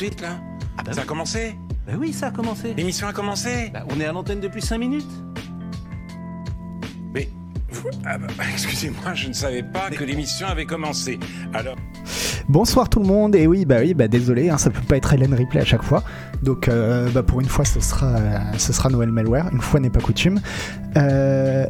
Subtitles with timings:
[0.00, 0.40] suite là
[0.78, 1.54] Ah bah Ça a commencé
[1.86, 2.72] Bah oui, ça a commencé.
[2.72, 5.10] L'émission a commencé Bah, on est à l'antenne depuis 5 minutes.
[7.12, 7.28] Mais.
[8.06, 11.20] ah bah, Excusez-moi, je ne savais pas que l'émission avait commencé.
[11.52, 11.76] Alors.
[12.48, 15.12] Bonsoir tout le monde, et oui, bah oui, bah désolé, hein, ça peut pas être
[15.12, 16.02] Hélène Ripley à chaque fois.
[16.42, 19.80] Donc, euh, bah pour une fois, ce sera, euh, ce sera Noël Malware, une fois
[19.80, 20.40] n'est pas coutume.
[20.96, 21.66] Euh,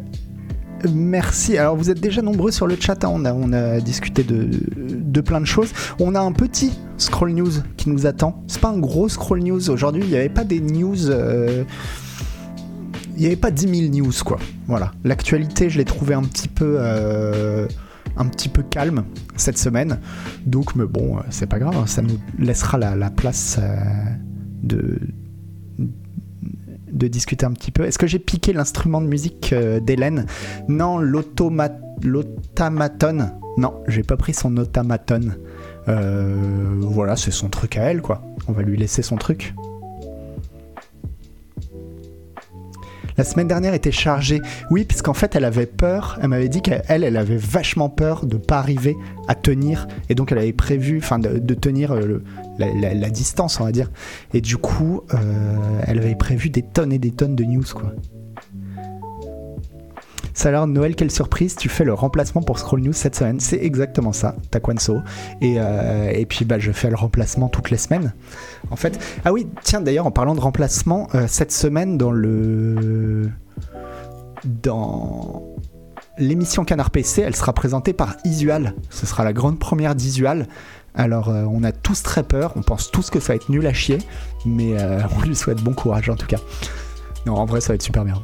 [0.89, 1.57] merci.
[1.57, 4.49] Alors, vous êtes déjà nombreux sur le chat, hein, on, a, on a discuté de,
[4.77, 5.71] de plein de choses.
[5.99, 8.43] On a un petit scroll news qui nous attend.
[8.47, 11.09] C'est pas un gros scroll news aujourd'hui, il n'y avait pas des news.
[11.09, 11.63] euh,
[13.15, 14.39] il n'y avait pas 10 000 news, quoi.
[14.67, 14.93] Voilà.
[15.03, 16.77] L'actualité, je l'ai trouvé un petit peu.
[16.79, 17.67] euh,
[18.17, 19.03] un petit peu calme
[19.37, 19.99] cette semaine.
[20.45, 23.57] Donc, mais bon, euh, c'est pas grave, hein, ça nous laissera la, la place
[24.63, 24.99] de,
[26.91, 27.83] de discuter un petit peu.
[27.85, 30.25] Est-ce que j'ai piqué l'instrument de musique euh, d'Hélène
[30.67, 33.31] Non, l'automa- l'autamaton.
[33.57, 35.31] Non, j'ai pas pris son automaton.
[35.87, 38.21] Euh, voilà, c'est son truc à elle, quoi.
[38.47, 39.53] On va lui laisser son truc.
[43.21, 44.41] La semaine dernière était chargée.
[44.71, 46.17] Oui, puisqu'en fait, elle avait peur.
[46.23, 49.87] Elle m'avait dit qu'elle, elle avait vachement peur de pas arriver à tenir.
[50.09, 52.23] Et donc, elle avait prévu, enfin, de, tenir euh,
[52.57, 53.91] la distance, on va dire.
[54.33, 55.17] Et du coup, euh,
[55.85, 57.93] elle avait prévu des tonnes et des tonnes de news, quoi.
[60.33, 63.39] Ça Noël, quelle surprise, tu fais le remplacement pour Scroll News cette semaine.
[63.39, 64.99] C'est exactement ça, Takwanso.
[65.41, 68.13] Et, euh, et puis bah, je fais le remplacement toutes les semaines.
[68.69, 73.29] En fait, ah oui, tiens d'ailleurs en parlant de remplacement, euh, cette semaine dans le
[74.45, 75.43] dans
[76.17, 78.73] l'émission Canard PC, elle sera présentée par Isual.
[78.89, 80.47] Ce sera la grande première d'Isual.
[80.93, 83.65] Alors euh, on a tous très peur, on pense tous que ça va être nul
[83.67, 83.99] à chier,
[84.45, 84.75] mais
[85.17, 86.39] on lui souhaite bon courage en tout cas.
[87.25, 88.15] Non, en vrai ça va être super bien.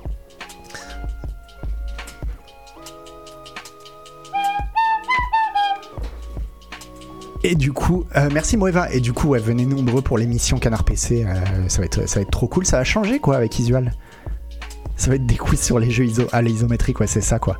[7.49, 8.91] Et du coup, euh, merci Moeva.
[8.91, 11.23] Et du coup, venez nombreux pour l'émission Canard PC.
[11.23, 12.65] euh, ça, va être, ça va être trop cool.
[12.65, 13.93] Ça va changer quoi avec Isual.
[14.97, 17.57] Ça va être des quiz sur les jeux iso à l'isométrique, ouais, c'est ça quoi.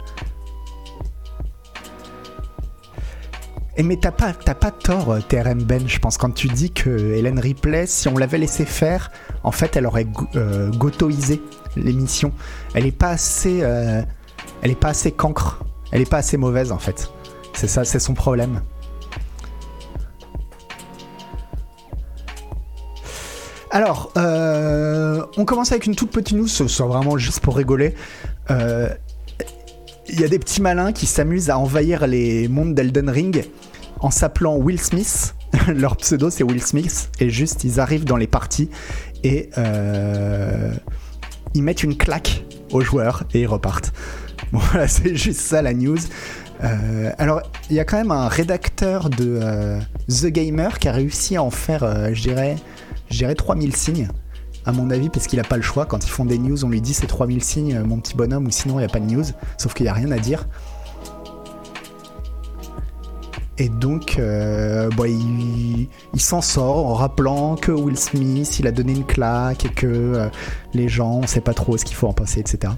[3.78, 6.90] Et mais t'as pas, pas tort, euh, TRM Ben, je pense, quand tu dis que
[6.90, 9.10] Hélène Ripley, si on l'avait laissé faire,
[9.44, 11.42] en fait, elle aurait euh, gotoisé
[11.78, 12.34] l'émission.
[12.74, 14.06] Elle est pas assez, elle
[14.72, 15.64] est pas assez cancre.
[15.94, 17.10] Elle est pas assez mauvaise en fait.
[17.54, 18.60] C'est ça, c'est son problème.
[23.78, 27.94] Alors, euh, on commence avec une toute petite news, ce sera vraiment juste pour rigoler.
[28.50, 28.90] Euh,
[30.10, 33.46] Il y a des petits malins qui s'amusent à envahir les mondes d'Elden Ring
[34.00, 35.36] en s'appelant Will Smith.
[35.68, 38.72] Leur pseudo c'est Will Smith et juste ils arrivent dans les parties
[39.24, 40.74] et euh,
[41.54, 43.94] ils mettent une claque aux joueurs et ils repartent.
[44.52, 46.00] Bon, voilà, c'est juste ça la news.
[46.64, 50.92] Euh, alors, il y a quand même un rédacteur de euh, The Gamer qui a
[50.92, 52.56] réussi à en faire, euh, je dirais,
[53.10, 54.10] je dirais 3000 signes,
[54.66, 55.86] à mon avis, parce qu'il a pas le choix.
[55.86, 58.48] Quand ils font des news, on lui dit c'est 3000 signes, euh, mon petit bonhomme,
[58.48, 59.24] ou sinon il n'y a pas de news.
[59.58, 60.48] Sauf qu'il n'y a rien à dire.
[63.60, 65.06] Et donc, euh, bon,
[66.14, 69.88] il, s'en sort en rappelant que Will Smith, il a donné une claque et que
[69.88, 70.30] euh,
[70.74, 72.74] les gens, on sait pas trop ce qu'il faut en penser, etc.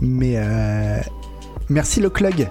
[0.00, 0.36] Mais
[1.68, 2.50] merci le clug.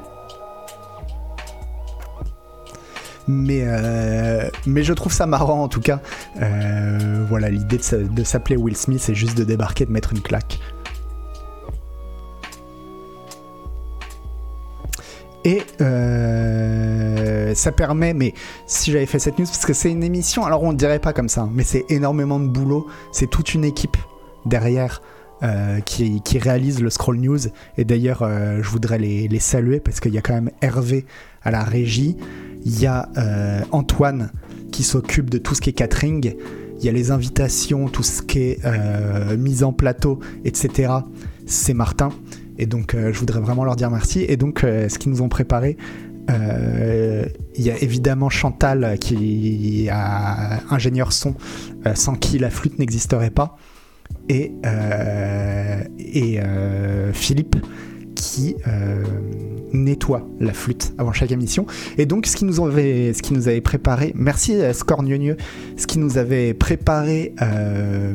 [3.28, 6.02] Mais, euh, mais je trouve ça marrant en tout cas.
[6.42, 10.12] Euh, voilà, l'idée de, sa- de s'appeler Will Smith, c'est juste de débarquer, de mettre
[10.14, 10.60] une claque.
[15.46, 18.34] Et euh, ça permet, mais
[18.66, 21.12] si j'avais fait cette news, parce que c'est une émission, alors on ne dirait pas
[21.12, 23.98] comme ça, hein, mais c'est énormément de boulot, c'est toute une équipe
[24.46, 25.02] derrière
[25.86, 27.38] qui, qui réalise le Scroll News.
[27.78, 31.06] Et d'ailleurs, je voudrais les, les saluer parce qu'il y a quand même Hervé
[31.44, 32.16] à la régie,
[32.66, 34.32] il y a euh, Antoine
[34.72, 36.34] qui s'occupe de tout ce qui est catering,
[36.80, 40.92] il y a les invitations, tout ce qui est euh, mise en plateau, etc.
[41.46, 42.10] C'est Martin.
[42.58, 44.26] Et donc, euh, je voudrais vraiment leur dire merci.
[44.28, 45.78] Et donc, ce qu'ils nous ont préparé,
[46.30, 51.36] il y a évidemment Chantal qui a ingénieur son,
[51.96, 53.58] sans qui la flûte n'existerait pas.
[54.30, 54.54] Et,
[56.00, 56.40] et
[57.14, 57.58] Philippe
[58.16, 59.04] qui euh,
[59.72, 61.66] nettoie la flûte avant chaque émission.
[61.98, 66.00] Et donc, ce qui nous avait, ce qui nous avait préparé, merci à ce qui
[66.00, 68.14] nous avait préparé euh,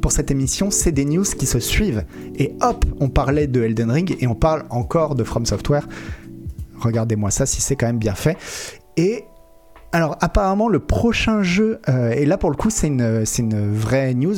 [0.00, 2.04] pour cette émission, c'est des news qui se suivent.
[2.36, 5.88] Et hop, on parlait de Elden Ring et on parle encore de From Software.
[6.80, 8.36] Regardez-moi ça, si c'est quand même bien fait.
[8.96, 9.24] Et
[9.90, 14.34] Alors apparemment le prochain jeu, euh, et là pour le coup c'est une, vraie news,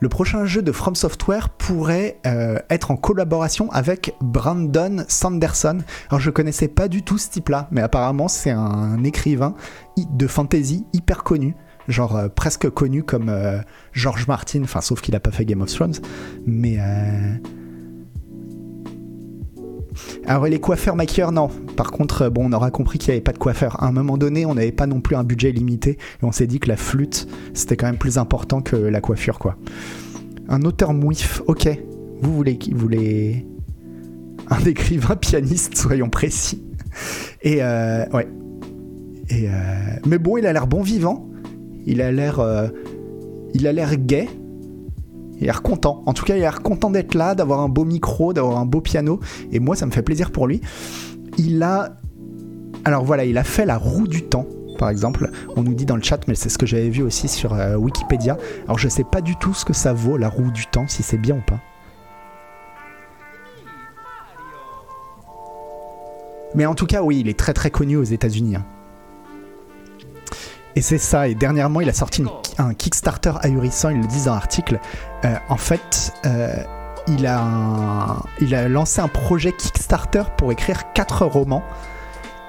[0.00, 5.78] le prochain jeu de From Software pourrait euh, être en collaboration avec Brandon Sanderson.
[6.10, 9.54] Alors je connaissais pas du tout ce type-là, mais apparemment c'est un écrivain
[9.96, 11.54] de fantasy hyper connu.
[11.86, 13.32] Genre euh, presque connu comme
[13.92, 15.94] George Martin, enfin sauf qu'il a pas fait Game of Thrones.
[16.44, 16.78] Mais
[20.26, 21.48] alors les coiffeurs maquilleurs, non.
[21.76, 23.82] Par contre, euh, bon, on aura compris qu'il n'y avait pas de coiffeur.
[23.82, 26.46] À un moment donné, on n'avait pas non plus un budget limité et on s'est
[26.46, 29.56] dit que la flûte, c'était quand même plus important que la coiffure, quoi.
[30.48, 31.68] Un auteur mouif, ok.
[32.20, 33.46] Vous voulez Vous voulez
[34.48, 36.62] un écrivain pianiste, soyons précis.
[37.42, 38.28] Et euh, ouais.
[39.30, 39.52] Et euh,
[40.06, 41.28] mais bon, il a l'air bon vivant.
[41.86, 42.42] Il a l'air,
[43.54, 44.28] il a l'air gai.
[45.38, 46.02] Il a l'air content.
[46.06, 48.66] En tout cas, il a l'air content d'être là, d'avoir un beau micro, d'avoir un
[48.66, 49.20] beau piano.
[49.52, 50.60] Et moi, ça me fait plaisir pour lui.
[51.38, 51.96] Il a.
[52.84, 54.46] Alors voilà, il a fait la roue du temps,
[54.78, 55.30] par exemple.
[55.56, 57.76] On nous dit dans le chat, mais c'est ce que j'avais vu aussi sur euh,
[57.76, 58.36] Wikipédia.
[58.64, 61.02] Alors je sais pas du tout ce que ça vaut, la roue du temps, si
[61.02, 61.60] c'est bien ou pas.
[66.54, 68.56] Mais en tout cas, oui, il est très très connu aux États-Unis.
[68.56, 68.64] hein.
[70.78, 71.26] Et c'est ça.
[71.26, 72.24] Et dernièrement, il a sorti
[72.56, 73.88] un Kickstarter ahurissant.
[73.88, 74.78] Ils le disent dans l'article.
[75.24, 76.54] Euh, en fait, euh,
[77.08, 81.64] il a, il a lancé un projet Kickstarter pour écrire quatre romans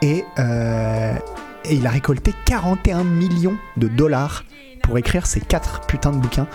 [0.03, 1.15] et, euh,
[1.65, 4.43] et il a récolté 41 millions de dollars
[4.83, 6.45] pour écrire ces quatre putains de bouquins.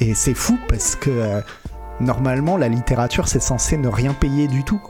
[0.00, 1.42] Et c'est fou parce que
[2.00, 4.80] normalement la littérature c'est censé ne rien payer du tout.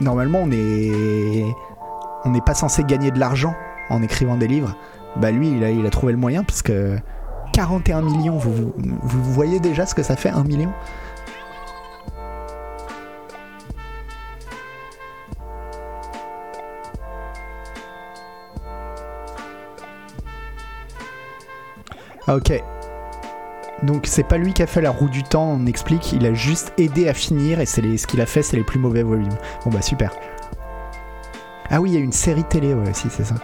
[0.00, 1.44] Normalement on est
[2.24, 3.54] on n'est pas censé gagner de l'argent
[3.90, 4.76] en écrivant des livres.
[5.16, 6.98] Bah lui il a, trouvé le moyen parce que
[7.52, 10.72] 41 millions, vous, vous, voyez déjà ce que ça fait un million?
[22.28, 22.62] Ah, ok.
[23.82, 26.34] Donc c'est pas lui qui a fait la roue du temps, on explique, il a
[26.34, 29.36] juste aidé à finir et c'est ce qu'il a fait c'est les plus mauvais volumes.
[29.64, 30.12] Bon bah super.
[31.70, 33.34] Ah oui, il y a une série télé, ouais, c'est ça.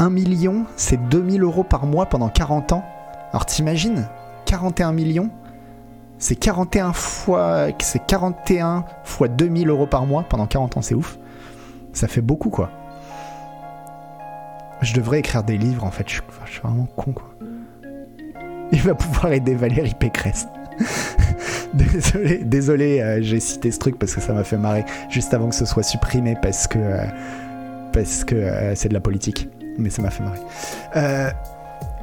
[0.00, 2.82] Un million, c'est 2000 euros par mois pendant 40 ans.
[3.32, 4.08] Alors t'imagines
[4.46, 5.28] 41 millions
[6.16, 7.66] C'est 41 fois...
[7.80, 11.18] C'est 41 fois 2000 euros par mois pendant 40 ans, c'est ouf.
[11.92, 12.70] Ça fait beaucoup quoi.
[14.80, 17.34] Je devrais écrire des livres en fait, je suis, vraiment con quoi.
[18.72, 20.48] Il va pouvoir aider Valérie Pécresse.
[21.74, 25.50] désolé, désolé, euh, j'ai cité ce truc parce que ça m'a fait marrer juste avant
[25.50, 27.04] que ce soit supprimé parce que euh,
[27.96, 29.50] euh, c'est de la politique.
[29.78, 30.40] Mais ça m'a fait marrer.
[30.96, 31.30] Euh,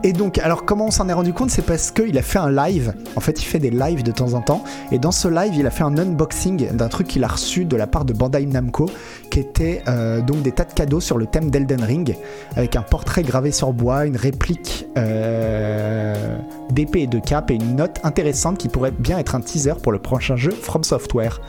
[0.04, 1.50] et donc, alors comment on s'en est rendu compte?
[1.50, 2.94] C'est parce qu'il a fait un live.
[3.16, 4.64] En fait, il fait des lives de temps en temps.
[4.92, 7.76] Et dans ce live, il a fait un unboxing d'un truc qu'il a reçu de
[7.76, 8.86] la part de Bandai Namco,
[9.32, 12.16] qui était euh, donc des tas de cadeaux sur le thème d'Elden Ring,
[12.56, 16.38] avec un portrait gravé sur bois, une réplique euh,
[16.70, 19.92] d'épée et de cape et une note intéressante qui pourrait bien être un teaser pour
[19.92, 21.42] le prochain jeu From Software.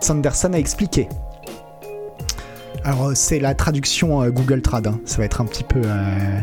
[0.00, 1.08] Sanderson a expliqué.
[2.84, 5.00] Alors euh, c'est la traduction euh, Google Trad, hein.
[5.04, 5.80] ça va être un petit peu...
[5.84, 6.40] euh,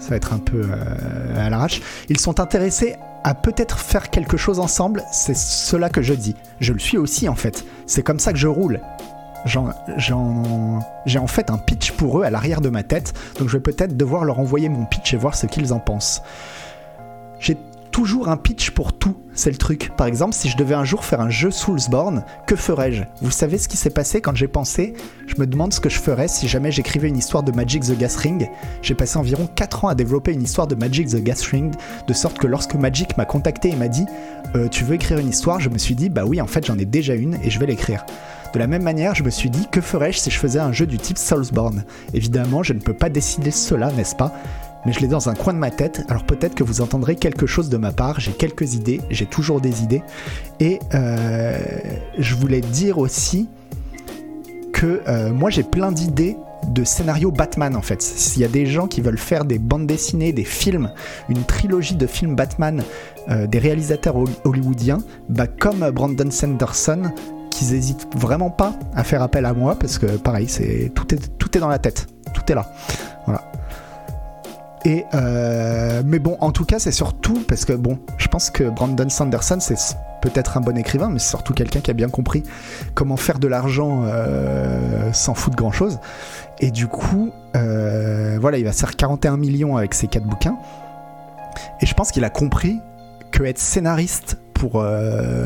[0.00, 0.68] Ça peu
[1.36, 1.80] à l'arrache.
[2.08, 6.36] Ils sont intéressés à peut-être faire quelque chose ensemble, c'est cela que je dis.
[6.60, 7.64] Je le suis aussi en fait.
[7.86, 8.80] C'est comme ça que je roule.
[9.46, 9.58] J'ai
[10.12, 13.96] en fait un pitch pour eux à l'arrière de ma tête, donc je vais peut-être
[13.96, 16.22] devoir leur envoyer mon pitch et voir ce qu'ils en pensent.
[17.40, 17.56] J'ai
[17.94, 19.92] toujours un pitch pour tout, c'est le truc.
[19.96, 23.04] Par exemple, si je devais un jour faire un jeu Soulsborne, que ferais-je?
[23.22, 24.94] Vous savez ce qui s'est passé quand j'ai pensé?
[25.28, 27.96] Je me demande ce que je ferais si jamais j'écrivais une histoire de Magic the
[27.96, 28.48] Gathering.
[28.82, 31.70] J'ai passé environ 4 ans à développer une histoire de Magic the Gathering,
[32.08, 34.06] de sorte que lorsque Magic m'a contacté et m'a dit
[34.56, 35.60] Euh, Tu veux écrire une histoire?
[35.60, 37.66] Je me suis dit Bah oui, en fait j'en ai déjà une et je vais
[37.66, 38.04] l'écrire.
[38.54, 40.86] De la même manière, je me suis dit que ferais-je si je faisais un jeu
[40.86, 41.84] du type Soulsborne?
[42.12, 44.32] Évidemment, je ne peux pas décider cela, n'est-ce pas?
[44.86, 47.46] Mais je l'ai dans un coin de ma tête, alors peut-être que vous entendrez quelque
[47.46, 50.02] chose de ma part, j'ai quelques idées, j'ai toujours des idées,
[50.60, 51.58] et euh,
[52.18, 53.48] je voulais dire aussi
[54.72, 56.36] que euh, moi j'ai plein d'idées
[56.68, 58.00] de scénarios Batman en fait.
[58.00, 60.90] S'il y a des gens qui veulent faire des bandes dessinées, des films,
[61.28, 62.82] une trilogie de films Batman,
[63.28, 64.98] euh, des réalisateurs hol- hollywoodiens,
[65.28, 67.12] bah comme Brandon Sanderson,
[67.50, 70.48] qu'ils hésitent vraiment pas à faire appel à moi parce que pareil,
[70.94, 72.72] tout est tout est dans la tête, tout est là.
[73.26, 73.42] Voilà.
[74.84, 78.64] Et euh, mais bon, en tout cas, c'est surtout parce que bon, je pense que
[78.64, 79.76] Brandon Sanderson, c'est
[80.20, 82.42] peut-être un bon écrivain, mais c'est surtout quelqu'un qui a bien compris
[82.94, 85.98] comment faire de l'argent euh, sans foutre grand chose.
[86.60, 90.56] Et du coup, euh, voilà, il va se faire 41 millions avec ses quatre bouquins.
[91.80, 92.78] Et je pense qu'il a compris
[93.30, 94.84] que être scénariste pour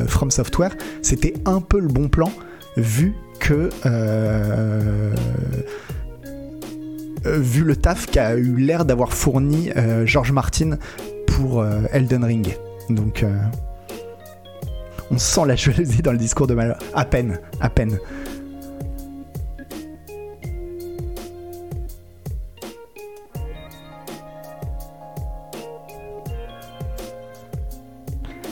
[0.06, 2.30] From Software, c'était un peu le bon plan,
[2.76, 3.70] vu que
[7.24, 10.78] vu le taf qu'a eu l'air d'avoir fourni euh, George Martin
[11.26, 12.56] pour euh, Elden Ring.
[12.90, 13.36] Donc euh,
[15.10, 16.78] on sent la jalousie dans le discours de Malheur.
[16.94, 17.98] À peine, à peine.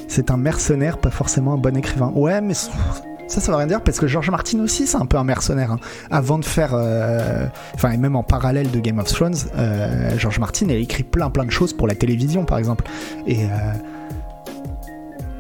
[0.09, 2.11] C'est un mercenaire, pas forcément un bon écrivain.
[2.15, 2.55] Ouais, mais
[3.29, 5.73] ça, ça veut rien dire parce que George Martin aussi, c'est un peu un mercenaire.
[5.73, 5.81] hein.
[6.11, 6.71] Avant de faire.
[6.75, 11.03] euh, Enfin, et même en parallèle de Game of Thrones, euh, George Martin a écrit
[11.03, 12.85] plein plein de choses pour la télévision, par exemple.
[13.27, 13.45] Et.
[13.45, 13.49] euh,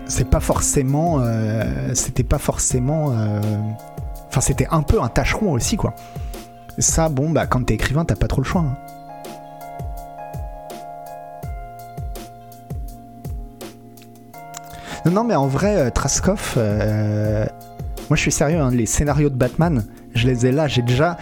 [0.08, 1.18] c'est pas forcément.
[1.20, 1.64] euh,
[1.94, 3.10] C'était pas forcément.
[3.12, 3.40] euh,
[4.28, 5.94] Enfin, c'était un peu un tâcheron aussi, quoi.
[6.78, 8.60] Ça, bon, bah, quand t'es écrivain, t'as pas trop le choix.
[8.62, 8.76] hein.
[15.04, 16.54] Non, non, mais en vrai, Traskov,
[18.08, 19.84] moi je suis sérieux, hein, les scénarios de Batman,
[20.14, 21.16] je les ai là, j'ai déjà.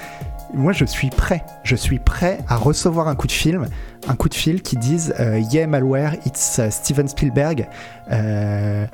[0.53, 3.67] Moi je suis prêt, je suis prêt à recevoir un coup de film,
[4.07, 7.67] un coup de fil qui dise euh, Yeah, malware, it's uh, Steven Spielberg.
[8.13, 8.87] euh,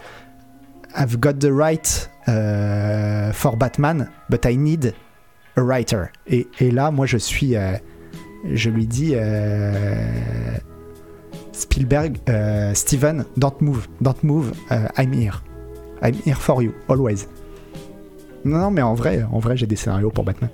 [0.96, 4.94] I've got the right euh, for Batman, but I need
[5.56, 6.06] a writer.
[6.26, 7.56] Et, là, moi je suis.
[7.56, 7.76] euh,
[8.50, 9.12] je lui dis.
[9.14, 9.94] euh,
[11.52, 15.42] Spielberg, euh, Steven, don't move, don't move, euh, I'm here.
[16.02, 17.26] I'm here for you, always.
[18.44, 20.50] Non, non, mais en vrai, en vrai, j'ai des scénarios pour Batman.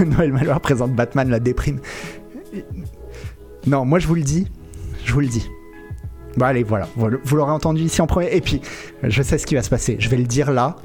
[0.06, 1.80] Noël Malheur présente Batman la déprime.
[3.66, 4.46] Non, moi je vous le dis,
[5.04, 5.48] je vous le dis.
[6.36, 8.34] Bon allez, voilà, vous l'aurez entendu ici en premier.
[8.34, 8.60] Et puis,
[9.02, 9.96] je sais ce qui va se passer.
[9.98, 10.76] Je vais le dire là,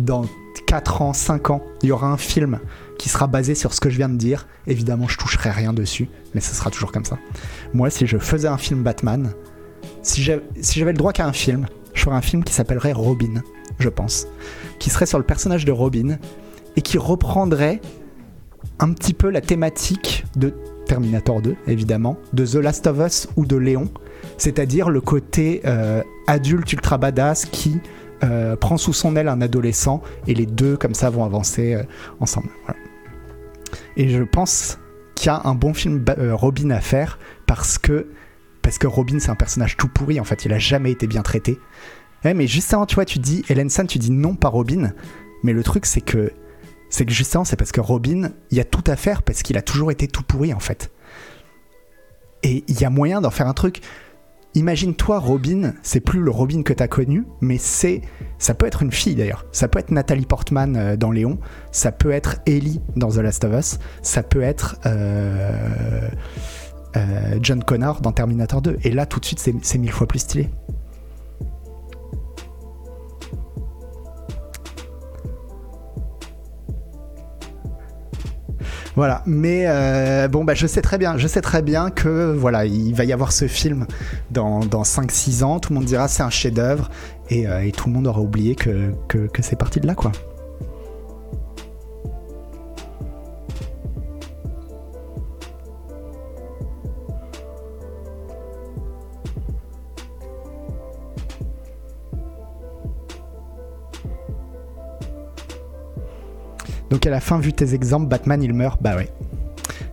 [0.00, 0.24] dans
[0.66, 2.60] 4 ans, 5 ans, il y aura un film
[2.98, 4.46] qui sera basé sur ce que je viens de dire.
[4.66, 7.18] Évidemment, je toucherai rien dessus, mais ce sera toujours comme ça.
[7.72, 9.32] Moi, si je faisais un film Batman,
[10.02, 13.42] si j'avais le droit qu'à un film, je ferais un film qui s'appellerait Robin,
[13.78, 14.26] je pense.
[14.78, 16.18] Qui serait sur le personnage de Robin
[16.76, 17.80] et qui reprendrait
[18.78, 20.54] un petit peu la thématique de
[20.86, 23.88] Terminator 2, évidemment, de The Last of Us ou de Léon,
[24.38, 27.80] c'est-à-dire le côté euh, adulte ultra badass qui
[28.22, 31.82] euh, prend sous son aile un adolescent et les deux comme ça vont avancer euh,
[32.20, 32.48] ensemble.
[33.96, 34.78] Et je pense
[35.14, 38.08] qu'il y a un bon film euh, Robin à faire parce que
[38.62, 41.22] parce que Robin c'est un personnage tout pourri en fait, il a jamais été bien
[41.22, 41.58] traité.
[42.24, 44.92] Ouais, mais justement, tu vois, tu dis Helen San, tu dis non pas Robin,
[45.42, 46.30] mais le truc c'est que
[46.90, 49.56] c'est que justement c'est parce que Robin, il y a tout à faire parce qu'il
[49.56, 50.90] a toujours été tout pourri en fait.
[52.42, 53.80] Et il y a moyen d'en faire un truc.
[54.54, 58.02] Imagine-toi Robin, c'est plus le Robin que t'as connu, mais c'est,
[58.38, 59.46] ça peut être une fille d'ailleurs.
[59.52, 61.38] Ça peut être Nathalie Portman euh, dans Léon,
[61.70, 66.08] ça peut être Ellie dans The Last of Us, ça peut être euh,
[66.96, 68.78] euh, John Connor dans Terminator 2.
[68.82, 70.50] Et là, tout de suite, c'est, c'est mille fois plus stylé.
[79.00, 82.66] Voilà, mais euh, bon, bah, je sais très bien, je sais très bien que voilà,
[82.66, 83.86] il va y avoir ce film
[84.30, 86.90] dans, dans 5-6 ans, tout le monde dira c'est un chef-d'œuvre.
[87.30, 90.12] Et, euh, tout le monde aura oublié que, que, que c'est parti de là, quoi.
[106.90, 109.08] Donc à la fin, vu tes exemples, Batman il meurt, bah ouais.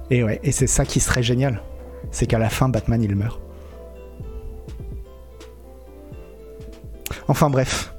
[0.09, 1.61] Et ouais, et c'est ça qui serait génial.
[2.11, 3.39] C'est qu'à la fin, Batman il meurt.
[7.27, 7.93] Enfin bref.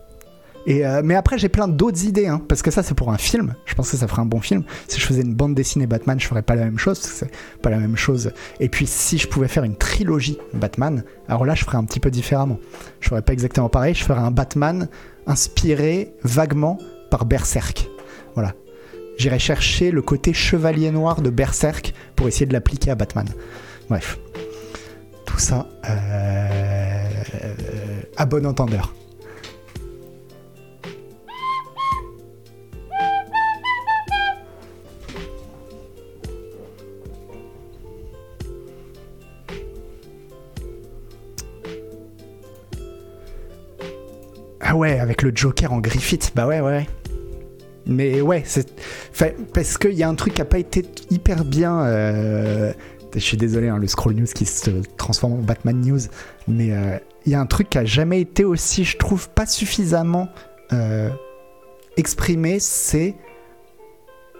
[0.66, 3.16] Et euh, mais après j'ai plein d'autres idées, hein, parce que ça c'est pour un
[3.18, 3.54] film.
[3.64, 4.64] Je pense que ça ferait un bon film.
[4.88, 7.24] Si je faisais une bande dessinée Batman, je ferais pas la même chose.
[7.62, 8.32] pas la même chose.
[8.60, 12.00] Et puis si je pouvais faire une trilogie Batman, alors là je ferais un petit
[12.00, 12.58] peu différemment.
[13.00, 13.94] Je ferais pas exactement pareil.
[13.94, 14.88] Je ferais un Batman
[15.26, 16.78] inspiré vaguement
[17.10, 17.88] par Berserk.
[18.34, 18.54] Voilà.
[19.18, 23.26] J'irai chercher le côté chevalier noir de Berserk pour essayer de l'appliquer à Batman.
[23.90, 24.16] Bref.
[25.26, 27.02] Tout ça euh,
[28.16, 28.94] à bon entendeur.
[44.60, 46.86] Ah ouais, avec le Joker en Griffith, bah ouais, ouais.
[47.88, 48.68] Mais ouais, c'est
[49.54, 51.80] parce qu'il y a un truc qui a pas été hyper bien.
[51.82, 52.72] euh,
[53.14, 56.00] Je suis désolé, hein, le scroll news qui se transforme en Batman news,
[56.46, 59.46] mais euh, il y a un truc qui a jamais été aussi, je trouve, pas
[59.46, 60.28] suffisamment
[60.72, 61.08] euh,
[61.96, 63.14] exprimé, c'est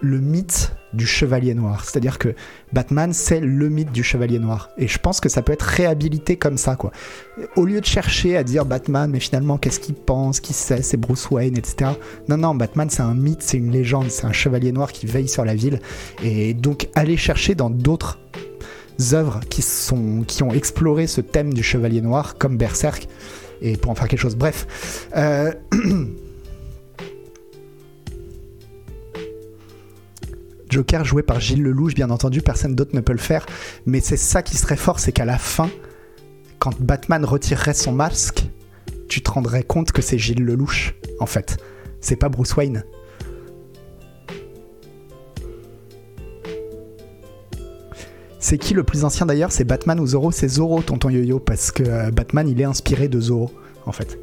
[0.01, 1.83] le mythe du chevalier noir.
[1.85, 2.33] C'est-à-dire que
[2.73, 4.69] Batman, c'est le mythe du chevalier noir.
[4.77, 6.91] Et je pense que ça peut être réhabilité comme ça, quoi.
[7.55, 10.97] Au lieu de chercher à dire Batman, mais finalement, qu'est-ce qu'il pense, qui sait, c'est
[10.97, 11.91] Bruce Wayne, etc.
[12.27, 15.27] Non, non, Batman, c'est un mythe, c'est une légende, c'est un chevalier noir qui veille
[15.27, 15.79] sur la ville.
[16.23, 18.19] Et donc, aller chercher dans d'autres
[19.13, 23.07] œuvres qui, sont, qui ont exploré ce thème du chevalier noir, comme Berserk,
[23.61, 24.35] et pour en faire quelque chose.
[24.35, 25.07] Bref.
[25.15, 25.51] Euh...
[30.69, 33.45] Joker joué par Gilles Lelouch, bien entendu, personne d'autre ne peut le faire.
[33.85, 35.69] Mais c'est ça qui serait fort, c'est qu'à la fin,
[36.59, 38.45] quand Batman retirerait son masque,
[39.07, 41.57] tu te rendrais compte que c'est Gilles Lelouch, en fait.
[41.99, 42.83] C'est pas Bruce Wayne.
[48.41, 49.51] C'est qui le plus ancien d'ailleurs?
[49.51, 50.31] C'est Batman ou Zorro?
[50.31, 53.51] C'est Zorro, tonton Yo-Yo, parce que euh, Batman il est inspiré de Zorro,
[53.85, 54.17] en fait.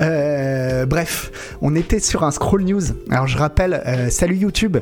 [0.00, 2.82] Euh, bref, on était sur un scroll news.
[3.10, 4.78] Alors je rappelle, euh, salut YouTube.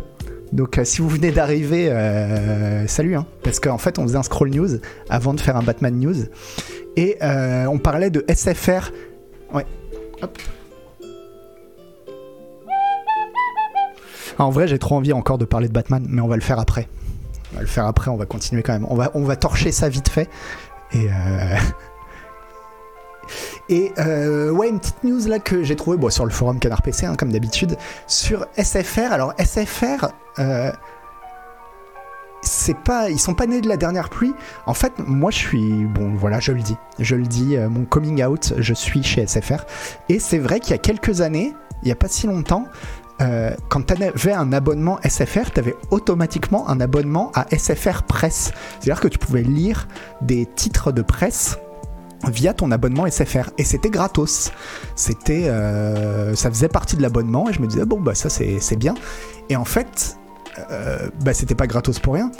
[0.53, 1.91] Donc euh, si vous venez d'arriver,
[2.87, 4.79] salut, hein, parce qu'en fait on faisait un scroll news
[5.11, 6.25] avant de faire un Batman news,
[6.97, 8.93] et on parlait de SFR.
[9.53, 9.67] Ouais.
[14.41, 16.43] Ah, en vrai, j'ai trop envie encore de parler de Batman, mais on va le
[16.43, 16.89] faire après.
[17.53, 18.87] On va le faire après, on va continuer quand même.
[18.89, 20.29] On va, on va torcher ça vite fait.
[20.93, 21.09] Et
[23.69, 26.83] Et euh, ouais, une petite news là que j'ai trouvée bon, sur le forum Canard
[26.83, 29.13] PC, hein, comme d'habitude, sur SFR.
[29.13, 30.09] Alors SFR,
[30.39, 30.73] euh,
[32.43, 34.35] c'est pas, ils sont pas nés de la dernière pluie.
[34.67, 37.85] En fait, moi je suis, bon voilà, je le dis, je le dis, euh, mon
[37.85, 39.65] coming out, je suis chez SFR.
[40.09, 42.65] Et c'est vrai qu'il y a quelques années, il y a pas si longtemps.
[43.21, 48.53] Euh, quand tu avais un abonnement SFR, tu avais automatiquement un abonnement à SFR Presse.
[48.79, 49.89] C'est-à-dire que tu pouvais lire
[50.21, 51.59] des titres de presse
[52.27, 54.53] via ton abonnement SFR et c'était gratos.
[54.97, 58.77] C'était euh, ça faisait partie de l'abonnement et je me disais bon bah ça c'est
[58.77, 58.95] bien.
[59.49, 60.19] Et en fait
[60.71, 62.31] euh, bah c'était pas gratos pour rien.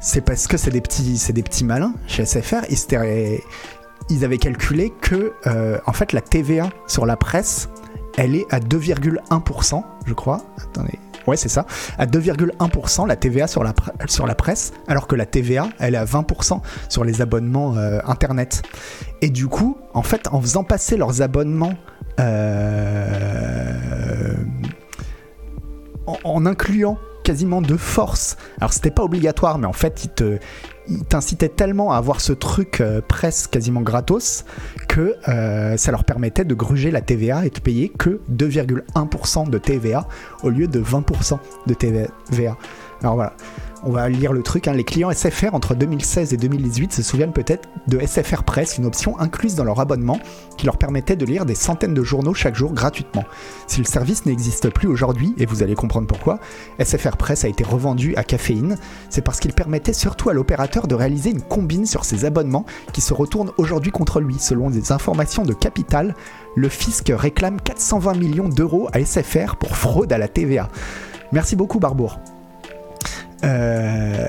[0.00, 3.40] C'est parce que c'est des petits c'est des petits malins chez SFR ils,
[4.10, 7.68] ils avaient calculé que euh, en fait la TVA sur la presse
[8.16, 10.42] elle est à 2,1% je crois.
[10.58, 11.66] Attendez Ouais, c'est ça.
[11.98, 13.74] À 2,1% la TVA sur la,
[14.06, 17.98] sur la presse, alors que la TVA, elle est à 20% sur les abonnements euh,
[18.06, 18.62] Internet.
[19.22, 21.74] Et du coup, en fait, en faisant passer leurs abonnements
[22.20, 23.72] euh,
[26.06, 28.36] en, en incluant quasiment de force.
[28.60, 30.38] Alors c'était pas obligatoire, mais en fait ils te
[30.88, 34.44] ils t'incitaient tellement à avoir ce truc euh, presse quasiment gratos
[34.88, 39.58] que euh, ça leur permettait de gruger la TVA et de payer que 2,1% de
[39.58, 40.06] TVA
[40.42, 42.56] au lieu de 20% de TVA.
[43.02, 43.34] Alors voilà,
[43.86, 44.66] on va lire le truc.
[44.66, 44.72] hein.
[44.72, 49.18] Les clients SFR entre 2016 et 2018 se souviennent peut-être de SFR Presse, une option
[49.20, 50.18] incluse dans leur abonnement
[50.56, 53.24] qui leur permettait de lire des centaines de journaux chaque jour gratuitement.
[53.68, 56.40] Si le service n'existe plus aujourd'hui, et vous allez comprendre pourquoi,
[56.80, 58.76] SFR Presse a été revendu à Caféine,
[59.08, 63.00] c'est parce qu'il permettait surtout à l'opérateur de réaliser une combine sur ses abonnements qui
[63.00, 64.36] se retournent aujourd'hui contre lui.
[64.40, 66.16] Selon des informations de Capital,
[66.56, 70.68] le fisc réclame 420 millions d'euros à SFR pour fraude à la TVA.
[71.30, 72.18] Merci beaucoup Barbour.
[73.44, 74.26] Euh,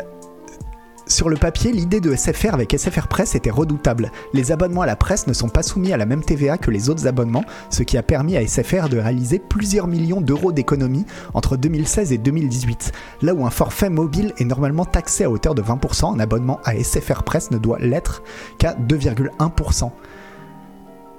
[1.08, 4.12] Sur le papier, l'idée de SFR avec SFR Presse était redoutable.
[4.34, 6.89] Les abonnements à la presse ne sont pas soumis à la même TVA que les
[6.89, 11.56] autres abonnements, ce qui a permis à SFR de réaliser plusieurs millions d'euros d'économies entre
[11.56, 12.91] 2016 et 2018.
[13.22, 16.76] Là où un forfait mobile est normalement taxé à hauteur de 20%, un abonnement à
[16.76, 18.22] SFR Presse ne doit l'être
[18.58, 19.91] qu'à 2,1%.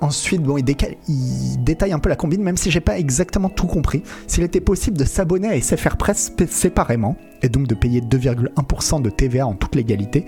[0.01, 0.43] Ensuite,
[1.09, 4.03] il, détaille un peu la combine, même si j'ai pas exactement tout compris.
[4.29, 9.03] S'il était possible de s'abonner à SFR Presse p- séparément, et donc de payer 2,1%
[9.03, 10.25] de TVA en toute légalité,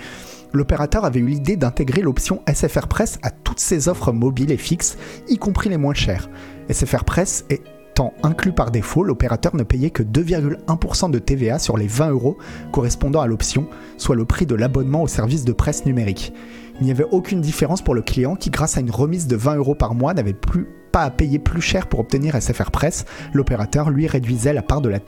[0.53, 4.97] l'opérateur avait eu l'idée d'intégrer l'option SFR Presse à toutes ses offres mobiles et fixes,
[5.29, 6.29] y compris les moins chères.
[6.69, 11.87] SFR Presse étant inclus par défaut, l'opérateur ne payait que 2,1% de TVA sur les
[11.87, 12.39] 20 euros
[12.73, 16.33] correspondant à l'option, soit le prix de l'abonnement au service de presse numérique.
[16.81, 19.57] Il n'y avait aucune différence pour le client qui, grâce à une remise de 20
[19.57, 23.05] euros par mois, n'avait plus pas à payer plus cher pour obtenir SFR Presse.
[23.33, 24.99] L'opérateur lui réduisait la part de la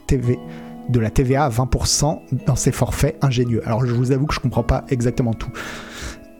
[1.11, 3.63] TVA à 20% dans ses forfaits ingénieux.
[3.67, 5.51] Alors je vous avoue que je comprends pas exactement tout.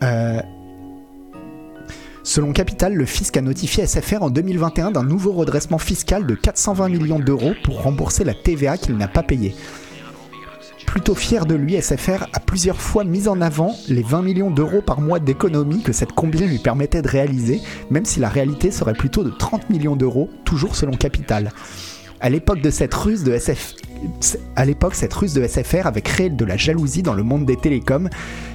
[0.03, 0.40] Euh,
[2.25, 6.88] Selon Capital, le fisc a notifié SFR en 2021 d'un nouveau redressement fiscal de 420
[6.88, 9.57] millions d'euros pour rembourser la TVA qu'il n'a pas payée.
[10.87, 14.83] Plutôt fier de lui, SFR a plusieurs fois mis en avant les 20 millions d'euros
[14.83, 18.92] par mois d'économie que cette combine lui permettait de réaliser, même si la réalité serait
[18.92, 21.51] plutôt de 30 millions d'euros, toujours selon Capital.
[22.21, 23.75] À l'époque de cette ruse de SF
[24.57, 27.57] à l'époque, cette ruse de SFR avait créé de la jalousie dans le monde des
[27.57, 28.09] télécoms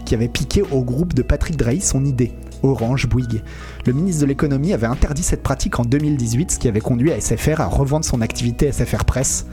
[0.06, 2.34] qui avait piqué au groupe de Patrick Drahi son idée.
[2.64, 3.44] Orange Bouygues.
[3.86, 7.22] Le ministre de l'économie avait interdit cette pratique en 2018, ce qui avait conduit à
[7.22, 9.46] SFR à revendre son activité SFR Presse.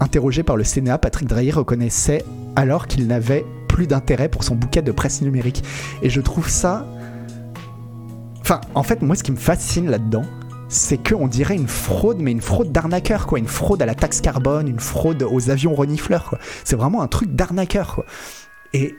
[0.00, 2.24] Interrogé par le Sénat, Patrick Drahi reconnaissait
[2.56, 5.62] alors qu'il n'avait plus d'intérêt pour son bouquet de presse numérique.
[6.02, 6.86] Et je trouve ça...
[8.40, 10.24] Enfin, en fait, moi, ce qui me fascine là-dedans,
[10.68, 13.38] c'est qu'on dirait une fraude, mais une fraude d'arnaqueur, quoi.
[13.38, 16.38] Une fraude à la taxe carbone, une fraude aux avions renifleurs, quoi.
[16.64, 18.04] C'est vraiment un truc d'arnaqueur, quoi.
[18.72, 18.94] Et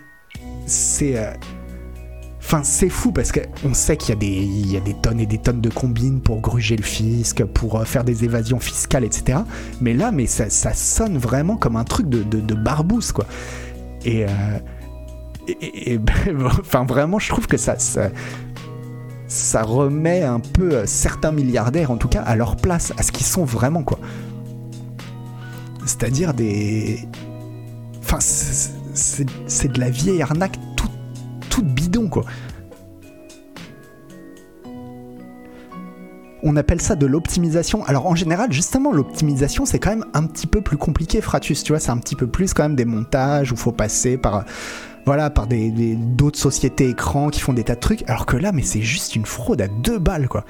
[0.65, 1.38] c'est...
[2.45, 4.13] Enfin, c'est fou parce qu'on sait qu'il
[4.69, 7.86] y, a des tonnes et des tonnes de combines pour gruger le fisc, pour euh,
[7.86, 9.39] faire des évasions fiscales, etc.
[9.81, 13.25] Mais là, mais ça, sonne vraiment comme un truc de, de, barbouze, quoi.
[14.03, 14.29] Et, euh,
[15.47, 15.99] et, et
[16.60, 22.10] enfin, vraiment, je trouve que ça, ça, remet un peu euh, certains milliardaires, en tout
[22.10, 23.97] cas, à leur place, à ce qu'ils sont vraiment, quoi.
[25.84, 26.99] C'est-à-dire des.
[28.03, 30.60] Enfin, c'est de la vieille arnaque
[36.45, 37.84] on appelle ça de l'optimisation.
[37.86, 41.71] Alors en général, justement, l'optimisation, c'est quand même un petit peu plus compliqué, Fratus, tu
[41.71, 44.45] vois, c'est un petit peu plus quand même des montages où faut passer par
[45.05, 48.63] voilà, par d'autres sociétés écrans qui font des tas de trucs, alors que là, mais
[48.63, 50.45] c'est juste une fraude à deux balles, quoi.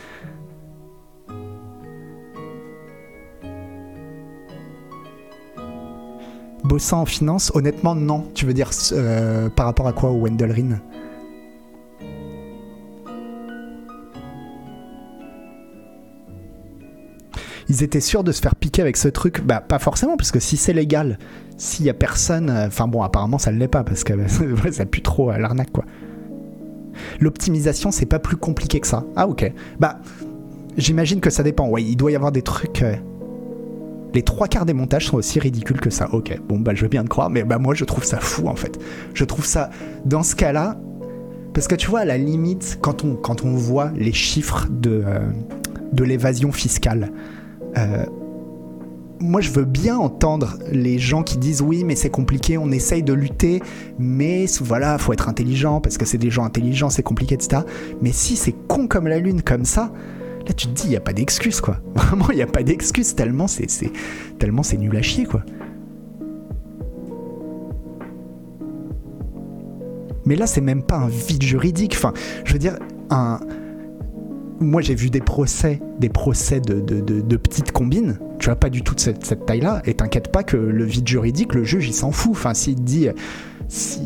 [6.64, 8.30] Bossant en finance, honnêtement, non.
[8.34, 10.26] Tu veux dire euh, par rapport à quoi au
[17.70, 20.40] ils étaient sûrs de se faire piquer avec ce truc Bah, pas forcément, parce que
[20.40, 21.18] si c'est légal,
[21.58, 22.50] s'il y a personne.
[22.50, 24.14] Euh, enfin bon, apparemment ça ne l'est pas, parce que
[24.72, 25.86] ça pue trop à l'arnaque, quoi.
[27.20, 29.04] L'optimisation, c'est pas plus compliqué que ça.
[29.16, 29.52] Ah, ok.
[29.80, 30.00] Bah,
[30.78, 31.68] j'imagine que ça dépend.
[31.68, 32.82] Ouais, il doit y avoir des trucs.
[32.82, 32.96] Euh,
[34.14, 36.10] les trois quarts des montages sont aussi ridicules que ça.
[36.14, 38.48] Ok, bon, bah, je veux bien te croire, mais bah, moi, je trouve ça fou,
[38.48, 38.80] en fait.
[39.14, 39.70] Je trouve ça.
[40.06, 40.78] Dans ce cas-là.
[41.54, 45.04] Parce que tu vois, à la limite, quand on, quand on voit les chiffres de,
[45.06, 45.20] euh,
[45.94, 47.12] de l'évasion fiscale,
[47.78, 48.06] euh,
[49.20, 53.04] moi, je veux bien entendre les gens qui disent oui, mais c'est compliqué, on essaye
[53.04, 53.62] de lutter,
[53.98, 57.64] mais voilà, faut être intelligent parce que c'est des gens intelligents, c'est compliqué, etc.
[58.02, 59.92] Mais si c'est con comme la lune, comme ça,
[60.46, 61.80] là tu te dis, il n'y a pas d'excuse, quoi.
[61.96, 63.68] Vraiment, il n'y a pas d'excuse, tellement c'est,
[64.38, 65.44] tellement c'est nul à chier, quoi.
[70.26, 71.94] Mais là, c'est même pas un vide juridique.
[71.96, 72.12] Enfin,
[72.46, 72.80] je veux dire,
[73.12, 73.40] un,
[74.60, 78.82] moi j'ai vu des procès, des procès de, de, petites combines, tu vois, pas du
[78.82, 82.12] tout de cette, taille-là, et t'inquiète pas que le vide juridique, le juge il s'en
[82.12, 82.32] fout.
[82.32, 83.08] Enfin, s'il dit.
[83.68, 84.02] Si...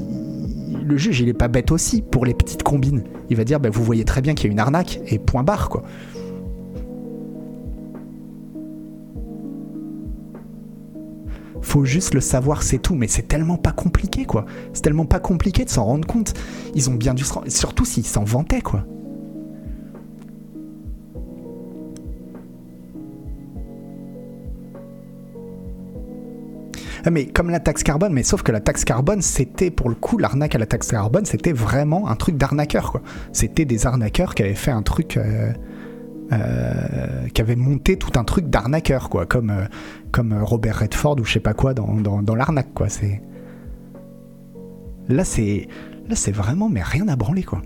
[0.86, 3.04] Le juge il est pas bête aussi pour les petites combines.
[3.30, 5.44] Il va dire, bah, vous voyez très bien qu'il y a une arnaque, et point
[5.44, 5.84] barre, quoi.
[11.62, 12.96] Faut juste le savoir, c'est tout.
[12.96, 14.46] Mais c'est tellement pas compliqué, quoi.
[14.74, 16.34] C'est tellement pas compliqué de s'en rendre compte.
[16.74, 17.52] Ils ont bien dû se rendre...
[17.52, 18.86] Surtout s'ils s'en vantaient, quoi.
[27.12, 30.18] Mais comme la taxe carbone, mais sauf que la taxe carbone, c'était pour le coup,
[30.18, 33.02] l'arnaque à la taxe carbone, c'était vraiment un truc d'arnaqueur, quoi.
[33.32, 35.18] C'était des arnaqueurs qui avaient fait un truc.
[35.18, 35.52] Euh,
[36.32, 41.34] euh, qui avaient monté tout un truc d'arnaqueur, quoi, comme, euh, Robert Redford ou je
[41.34, 42.88] sais pas quoi dans, l'arnaque, quoi.
[45.08, 45.68] Là, c'est.
[46.08, 47.62] Là, c'est vraiment, mais rien à branler, quoi.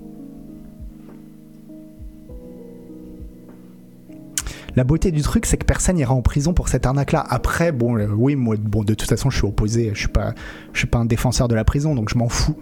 [4.75, 7.23] La beauté du truc, c'est que personne n'ira en prison pour cette arnaque-là.
[7.29, 9.91] Après, bon, euh, oui, moi, bon, de toute façon, je suis opposé.
[9.93, 10.33] Je suis pas,
[10.73, 12.57] suis pas un défenseur de la prison, donc je m'en fous.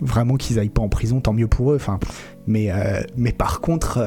[0.00, 1.76] Vraiment qu'ils aillent pas en prison, tant mieux pour eux.
[1.76, 1.98] Enfin,
[2.46, 3.02] mais, euh,
[3.36, 3.98] par contre,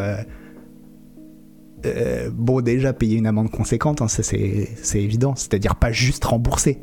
[1.86, 5.36] euh, bon, déjà payer une amende conséquente, hein, c'est évident.
[5.36, 6.80] C'est-à-dire pas juste rembourser,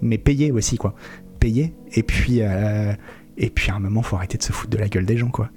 [0.00, 0.94] mais payer aussi, quoi.
[1.38, 1.74] Payer.
[1.92, 5.06] Et puis, et puis à un moment, faut arrêter de se foutre de la gueule
[5.06, 5.50] des gens, quoi.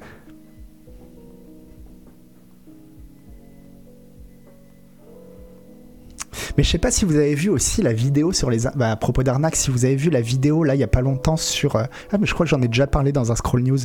[6.57, 8.59] Mais je sais pas si vous avez vu aussi la vidéo sur les.
[8.75, 11.01] Bah, à propos d'arnaque, si vous avez vu la vidéo là il y a pas
[11.01, 11.75] longtemps sur.
[11.75, 13.79] Euh, ah, mais je crois que j'en ai déjà parlé dans un scroll news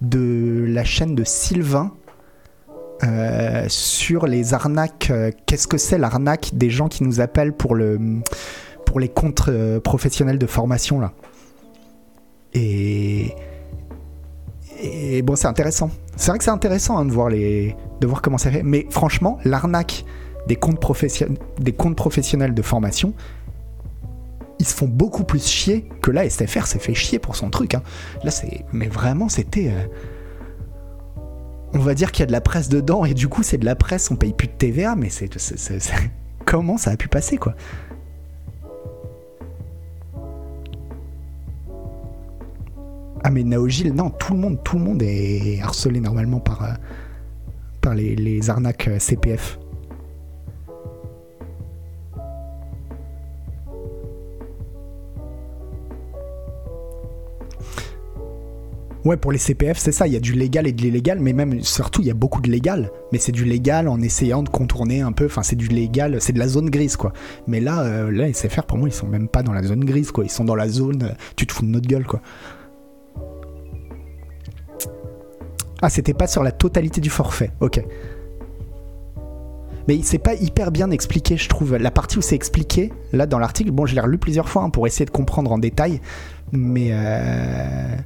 [0.00, 1.92] de la chaîne de Sylvain.
[3.04, 7.74] Euh, sur les arnaques, euh, qu'est-ce que c'est l'arnaque des gens qui nous appellent pour,
[7.74, 7.98] le,
[8.86, 9.50] pour les comptes
[9.82, 11.12] professionnels de formation là.
[12.54, 13.34] Et,
[14.80, 15.90] et bon, c'est intéressant.
[16.16, 18.62] C'est vrai que c'est intéressant hein, de, voir les, de voir comment ça fait.
[18.62, 20.04] Mais franchement, l'arnaque
[20.46, 23.14] des comptes, professionnels, de formation,
[24.58, 27.74] ils se font beaucoup plus chier que là, SFR s'est fait chier pour son truc.
[27.74, 27.82] Hein.
[28.72, 29.68] Mais vraiment, c'était.
[29.68, 29.86] Euh,
[31.74, 33.64] on va dire qu'il y a de la presse dedans, et du coup, c'est de
[33.64, 35.30] la presse, on paye plus de TVA, mais c'est.
[36.44, 37.54] Comment ça a pu passer, quoi?
[43.24, 47.94] Ah mais Naogil, non, tout le monde, tout le monde est harcelé normalement par, euh,
[47.94, 49.60] les arnaques euh, CPF.
[59.04, 60.06] Ouais, pour les CPF, c'est ça.
[60.06, 62.40] Il y a du légal et de l'illégal, mais même surtout, il y a beaucoup
[62.40, 62.90] de légal.
[63.10, 65.26] Mais c'est du légal en essayant de contourner un peu.
[65.26, 67.12] Enfin, c'est du légal, c'est de la zone grise, quoi.
[67.48, 70.12] Mais là, euh, là, SFR, pour moi, ils sont même pas dans la zone grise,
[70.12, 70.22] quoi.
[70.24, 71.02] Ils sont dans la zone.
[71.02, 72.20] euh, tu te fous de notre gueule, quoi.
[75.82, 77.50] Ah, c'était pas sur la totalité du forfait.
[77.60, 77.82] Ok.
[79.88, 81.76] Mais c'est pas hyper bien expliqué, je trouve.
[81.76, 84.70] La partie où c'est expliqué, là, dans l'article, bon, je l'ai relu plusieurs fois hein,
[84.70, 86.00] pour essayer de comprendre en détail.
[86.52, 86.90] Mais.
[86.92, 87.96] euh,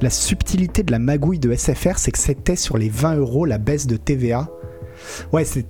[0.00, 3.58] La subtilité de la magouille de SFR, c'est que c'était sur les 20 euros la
[3.58, 4.48] baisse de TVA.
[5.32, 5.66] Ouais, c'est.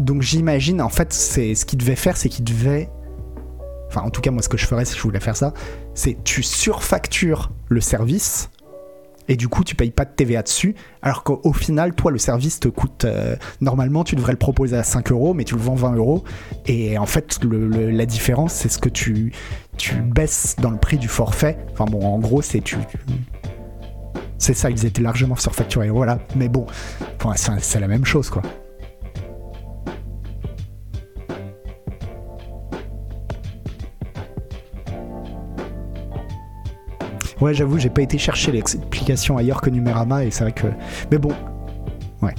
[0.00, 2.88] Donc j'imagine, en fait, c'est ce qu'il devait faire, c'est qu'il devait.
[3.88, 5.52] Enfin, en tout cas, moi, ce que je ferais si je voulais faire ça,
[5.94, 8.50] c'est tu surfactures le service
[9.28, 10.74] et du coup, tu payes pas de TVA dessus.
[11.02, 13.04] Alors qu'au final, toi, le service te coûte.
[13.04, 16.24] euh, normalement, tu devrais le proposer à 5 euros, mais tu le vends 20 euros.
[16.66, 19.32] Et en fait, la différence, c'est ce que tu,
[19.76, 21.58] tu baisses dans le prix du forfait.
[21.72, 22.76] Enfin, bon, en gros, c'est tu.
[24.38, 26.18] C'est ça, ils étaient largement surfacturés, voilà.
[26.36, 26.66] Mais bon,
[27.36, 28.42] c'est la même chose, quoi.
[37.40, 40.66] Ouais, j'avoue, j'ai pas été chercher l'explication ailleurs que Numérama, et c'est vrai que.
[41.10, 41.32] Mais bon,
[42.20, 42.34] ouais.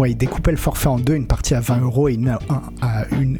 [0.00, 2.38] Ouais, ils découpaient le forfait en deux, une partie à 20 euros et une,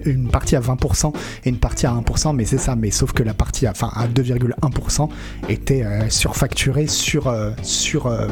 [0.05, 1.11] une, partie à 20%
[1.47, 4.07] et une partie à 1%, mais c'est ça, mais sauf que la partie à, à
[4.07, 5.09] 2,1%
[5.49, 8.29] était euh, surfacturée, sur, euh, sur, euh,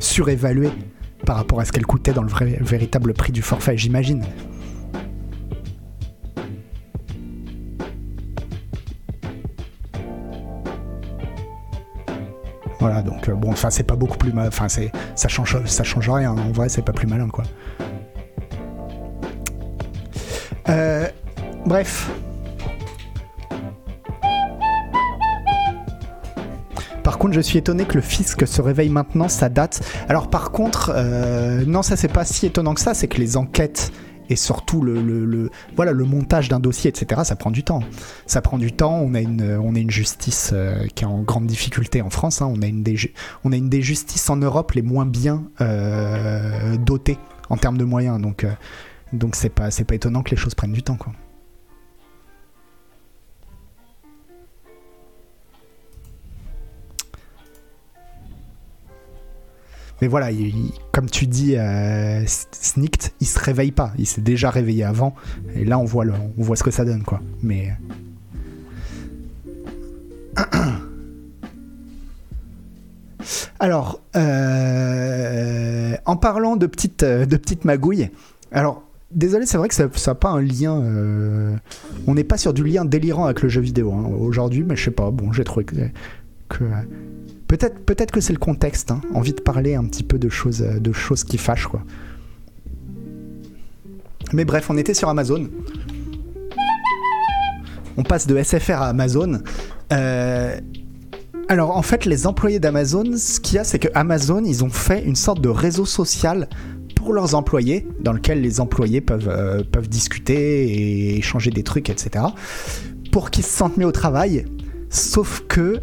[0.00, 0.72] surévaluée
[1.24, 4.24] par rapport à ce qu'elle coûtait dans le vrai, véritable prix du forfait, j'imagine.
[12.84, 15.84] Voilà, donc euh, bon, enfin c'est pas beaucoup plus mal, enfin c'est ça change ça
[15.84, 16.32] change rien.
[16.32, 17.44] En vrai, c'est pas plus malin quoi.
[20.68, 21.08] Euh,
[21.64, 22.10] bref.
[27.02, 29.80] Par contre, je suis étonné que le fisc se réveille maintenant, ça date.
[30.10, 33.38] Alors par contre, euh, non, ça c'est pas si étonnant que ça, c'est que les
[33.38, 33.92] enquêtes
[34.28, 37.80] et surtout le, le- voilà, le montage d'un dossier, etc., ça prend du temps.
[38.26, 42.10] Ça prend du temps, on a une, justice euh, qui est en grande difficulté en
[42.10, 42.50] France, hein.
[42.54, 42.96] on, a une des,
[43.44, 47.18] on a une justices en Europe les moins bien euh, dotées
[47.50, 48.50] en termes de moyens, donc euh,
[49.12, 50.96] donc c'est pas, c'est pas étonnant que les choses prennent du temps.
[50.96, 51.12] Quoi.
[60.02, 63.92] Mais voilà, il- il- comme tu dis, euh, Snikt, il se réveille pas.
[63.98, 65.14] Il s'est déjà réveillé avant.
[65.54, 66.04] Et là, on voit,
[66.38, 67.20] on voit ce que ça donne, quoi.
[67.42, 67.72] Mais.
[73.60, 78.10] Alors, euh, en parlant de petites, euh, de petites magouilles,
[78.52, 80.80] alors, désolé, c'est vrai que ça n'a pas un lien.
[80.82, 81.56] euh,
[82.06, 84.84] on n'est pas sur du lien délirant avec le jeu vidéo hein, aujourd'hui, mais je
[84.84, 85.10] sais pas.
[85.10, 85.74] Bon, j'ai trouvé que.
[87.56, 90.62] Peut-être peut que c'est le contexte, hein, envie de parler un petit peu de choses,
[90.62, 91.84] euh, de choses qui fâchent, quoi.
[94.32, 95.48] Mais bref, on était sur Amazon.
[97.96, 99.40] On passe de SFR à Amazon.
[99.92, 100.58] Euh,
[101.46, 104.70] alors en fait, les employés d'Amazon, ce qu'il y a, c'est que Amazon, ils ont
[104.70, 106.48] fait une sorte de réseau social
[106.96, 111.88] pour leurs employés, dans lequel les employés peuvent, euh, peuvent discuter et échanger des trucs,
[111.88, 112.24] etc.
[113.12, 114.44] Pour qu'ils se sentent mieux au travail.
[114.90, 115.80] Sauf que,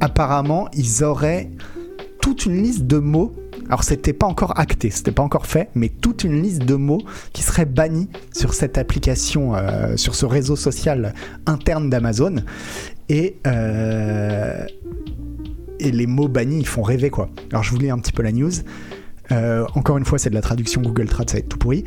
[0.00, 1.50] apparemment, ils auraient
[2.20, 3.34] toute une liste de mots.
[3.66, 7.00] Alors c'était pas encore acté, c'était pas encore fait, mais toute une liste de mots
[7.32, 11.14] qui seraient bannis sur cette application, euh, sur ce réseau social
[11.46, 12.36] interne d'Amazon.
[13.08, 14.66] Et, euh,
[15.80, 17.30] et les mots bannis, ils font rêver quoi.
[17.50, 18.52] Alors je vous lis un petit peu la news.
[19.32, 21.84] Euh, encore une fois, c'est de la traduction Google Trad, ça va être tout pourri.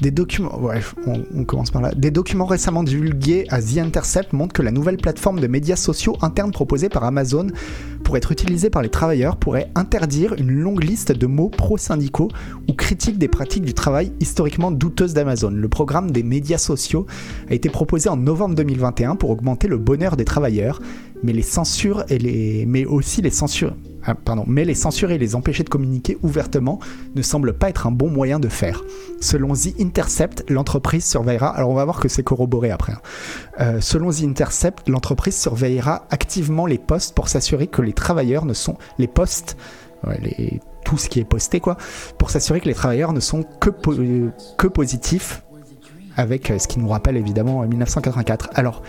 [0.00, 0.50] Des documents,
[2.46, 6.88] récemment divulgués à The Intercept montrent que la nouvelle plateforme de médias sociaux interne proposée
[6.88, 7.46] par Amazon
[8.02, 12.28] pour être utilisée par les travailleurs pourrait interdire une longue liste de mots pro-syndicaux
[12.68, 15.50] ou critiques des pratiques du travail historiquement douteuses d'Amazon.
[15.50, 17.06] Le programme des médias sociaux
[17.48, 20.80] a été proposé en novembre 2021 pour augmenter le bonheur des travailleurs,
[21.24, 25.18] mais les censures et les, mais aussi les censures, ah, pardon, mais les censurer et
[25.18, 26.78] les empêcher de communiquer ouvertement
[27.16, 28.82] ne semble pas être un bon moyen de faire.
[29.20, 31.48] Selon The Intercept, l'entreprise surveillera.
[31.48, 32.92] Alors on va voir que c'est corroboré après.
[32.92, 33.00] hein.
[33.60, 38.52] Euh, selon The Intercept, l'entreprise surveillera activement les postes pour s'assurer que les travailleurs ne
[38.54, 39.56] sont les postes,
[40.84, 41.78] tout ce qui est posté quoi,
[42.18, 43.94] pour s'assurer que les travailleurs ne sont que po-
[44.58, 45.42] que positifs
[46.16, 48.50] avec euh, ce qui nous rappelle évidemment euh, 1984.
[48.54, 48.82] Alors,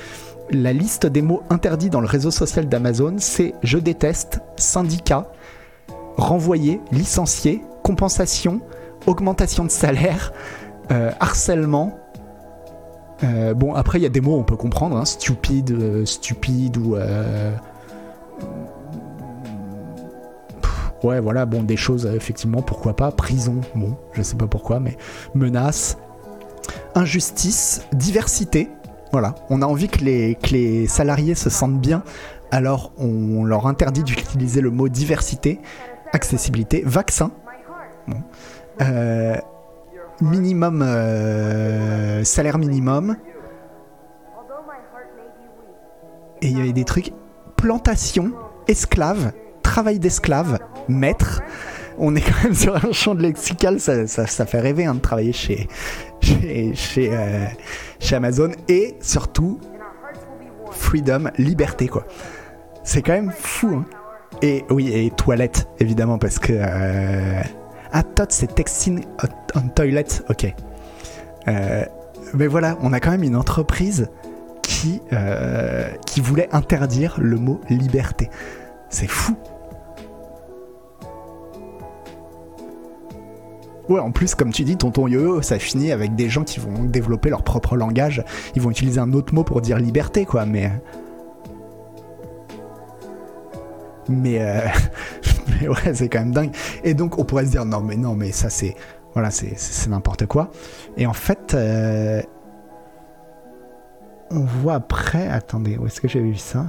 [0.51, 5.31] la liste des mots interdits dans le réseau social d'Amazon, c'est je déteste, syndicat,
[6.17, 8.61] renvoyé, licencié, compensation,
[9.07, 10.33] augmentation de salaire,
[10.91, 11.97] euh, harcèlement.
[13.23, 16.77] Euh, bon, après, il y a des mots on peut comprendre, hein, stupide, euh, stupide
[16.77, 16.95] ou.
[21.03, 23.11] Ouais, voilà, bon, des choses, effectivement, pourquoi pas.
[23.11, 24.97] Prison, bon, je sais pas pourquoi, mais
[25.35, 25.97] menace,
[26.95, 28.69] injustice, diversité.
[29.15, 32.03] Voilà, on a envie que les, salariés se sentent bien,
[32.51, 35.61] alors on leur interdit d'utiliser le mot diversité,
[36.11, 37.31] accessibilité, vaccin.
[38.81, 39.37] Euh,
[40.19, 43.15] minimum, euh, salaire minimum,
[46.41, 47.13] et il y avait des trucs,
[47.55, 48.33] plantation,
[48.67, 49.31] esclave,
[49.63, 51.41] travail d'esclave, maître.
[51.97, 55.31] On est quand même sur un champ de lexical, ça, fait rêver hein, de travailler
[55.31, 55.69] chez,
[56.19, 57.45] chez, chez, euh,
[57.99, 59.59] chez Amazon et surtout
[60.71, 62.05] freedom, liberté quoi.
[62.83, 63.75] C'est quand même fou.
[63.75, 63.85] hein.
[64.41, 67.41] Et oui, et toilette évidemment parce que euh...
[67.93, 69.03] ah Todd c'est texting
[69.55, 70.53] on toilet, ok.
[71.47, 71.85] Euh,
[72.33, 74.09] mais voilà, on a quand même une entreprise
[74.61, 78.29] qui euh, qui voulait interdire le mot liberté.
[78.89, 79.35] C'est fou.
[83.89, 86.83] Ouais, en plus, comme tu dis, tonton yo ça finit avec des gens qui vont
[86.83, 88.23] développer leur propre langage.
[88.55, 90.71] Ils vont utiliser un autre mot pour dire liberté, quoi, mais.
[94.07, 94.59] Mais, euh,
[95.61, 96.55] mais ouais, c'est quand même dingue.
[96.83, 98.75] Et donc, on pourrait se dire, non, mais non, mais ça, c'est.
[99.13, 100.51] Voilà, c'est n'importe quoi.
[100.97, 101.53] Et en fait.
[101.53, 102.21] euh,
[104.31, 105.27] on voit après.
[105.27, 106.65] Attendez, où est-ce que j'ai vu ça?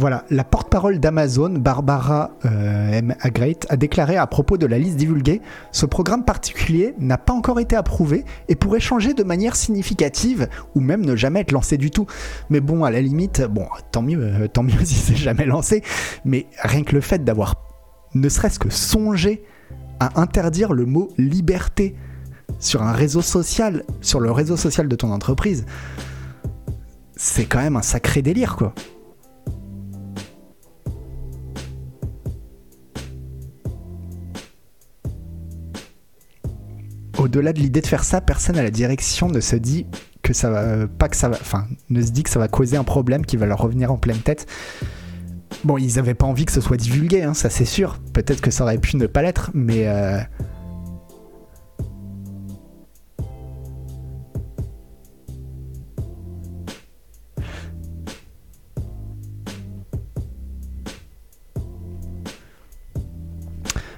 [0.00, 3.16] Voilà, la porte-parole d'Amazon, Barbara euh, M.
[3.20, 7.58] Agrate, a déclaré à propos de la liste divulguée Ce programme particulier n'a pas encore
[7.58, 11.90] été approuvé et pourrait changer de manière significative ou même ne jamais être lancé du
[11.90, 12.06] tout.
[12.48, 15.82] Mais bon, à la limite, bon, tant mieux, euh, tant mieux si c'est jamais lancé.
[16.24, 17.56] Mais rien que le fait d'avoir
[18.14, 19.42] ne serait-ce que songé
[19.98, 21.96] à interdire le mot liberté
[22.60, 25.66] sur un réseau social, sur le réseau social de ton entreprise,
[27.16, 28.74] c'est quand même un sacré délire, quoi.
[37.18, 39.86] Au-delà de l'idée de faire ça, personne à la direction ne se dit
[40.22, 42.76] que ça va pas que ça va enfin ne se dit que ça va causer
[42.76, 44.46] un problème qui va leur revenir en pleine tête.
[45.64, 47.98] Bon, ils avaient pas envie que ce soit divulgué, hein, ça c'est sûr.
[48.12, 50.20] Peut-être que ça aurait pu ne pas l'être, mais euh,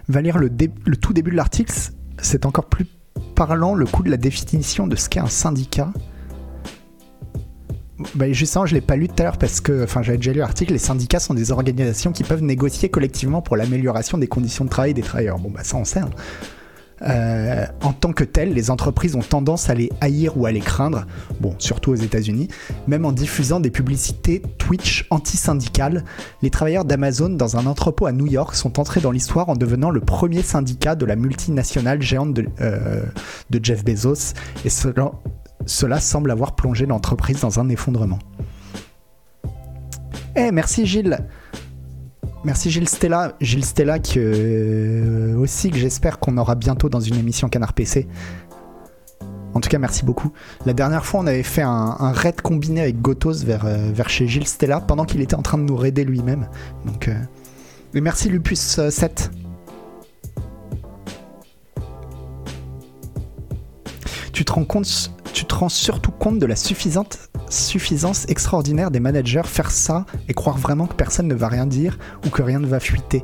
[0.08, 1.72] le tout début de l'article,
[2.18, 2.86] c'est encore plus
[3.40, 5.90] parlant le coup de la définition de ce qu'est un syndicat.
[8.14, 10.40] Bah, justement, je l'ai pas lu tout à l'heure parce que, enfin, j'avais déjà lu
[10.40, 10.74] l'article.
[10.74, 14.92] Les syndicats sont des organisations qui peuvent négocier collectivement pour l'amélioration des conditions de travail
[14.92, 15.38] des travailleurs.
[15.38, 16.00] Bon, bah ça, on sait.
[16.00, 16.10] hein.
[17.02, 20.60] Euh, en tant que telles, les entreprises ont tendance à les haïr ou à les
[20.60, 21.06] craindre,
[21.58, 22.48] surtout aux États-Unis,
[22.86, 26.04] même en diffusant des publicités Twitch anti-syndicales.
[26.42, 29.90] Les travailleurs d'Amazon dans un entrepôt à New York sont entrés dans l'histoire en devenant
[29.90, 33.02] le premier syndicat de la multinationale géante de, euh,
[33.62, 34.34] Jeff Bezos,
[34.64, 38.18] et cela semble avoir plongé l'entreprise dans un effondrement.
[40.36, 41.18] Eh, merci Gilles
[42.44, 43.36] Merci Gilles Stella.
[43.40, 48.08] Gilles Stella que, euh, aussi que j'espère qu'on aura bientôt dans une émission Canard PC.
[49.52, 50.32] En tout cas, merci beaucoup.
[50.64, 54.28] La dernière fois, on avait fait un, raid combiné avec Gotos vers, euh, vers chez
[54.28, 56.48] Gilles Stella pendant qu'il était en train de nous raider lui-même.
[56.86, 57.14] Donc, euh,
[57.94, 59.30] et merci Lupus euh, 7.
[64.32, 69.42] Tu te rends compte, tu te rends surtout compte de la suffisance extraordinaire des managers
[69.44, 72.66] faire ça et croire vraiment que personne ne va rien dire ou que rien ne
[72.66, 73.22] va fuiter.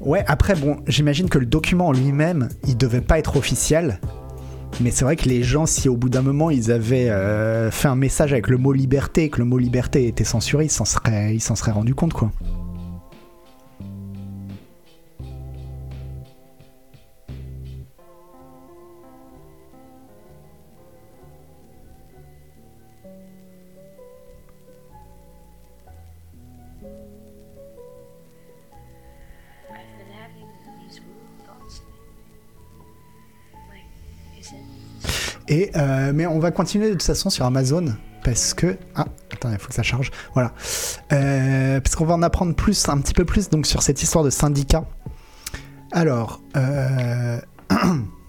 [0.00, 4.00] Ouais, après, bon, j'imagine que le document en lui-même, il devait pas être officiel.
[4.80, 7.88] Mais c'est vrai que les gens, si au bout d'un moment ils avaient euh, fait
[7.88, 10.84] un message avec le mot liberté et que le mot liberté était censuré, ils s'en
[10.84, 12.32] seraient, ils s'en seraient rendu compte, quoi.
[35.50, 39.58] Euh, mais on va continuer de toute façon sur Amazon parce que ah attends il
[39.58, 40.10] faut que ça charge.
[40.34, 40.52] Voilà.
[41.12, 44.24] Euh, parce qu'on va en apprendre plus un petit peu plus donc sur cette histoire
[44.24, 44.84] de syndicat.
[45.90, 47.40] Alors euh,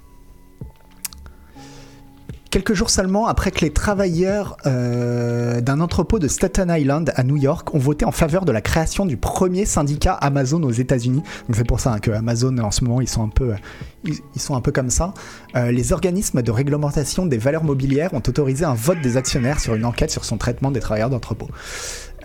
[2.54, 7.36] Quelques jours seulement après que les travailleurs euh, d'un entrepôt de Staten Island à New
[7.36, 11.24] York ont voté en faveur de la création du premier syndicat Amazon aux États-Unis.
[11.47, 13.56] Donc c'est pour ça hein, que Amazon en ce moment ils sont un peu,
[14.04, 15.16] ils, ils sont un peu comme ça.
[15.56, 19.74] Euh, les organismes de réglementation des valeurs mobilières ont autorisé un vote des actionnaires sur
[19.74, 21.47] une enquête sur son traitement des travailleurs d'entrepôt.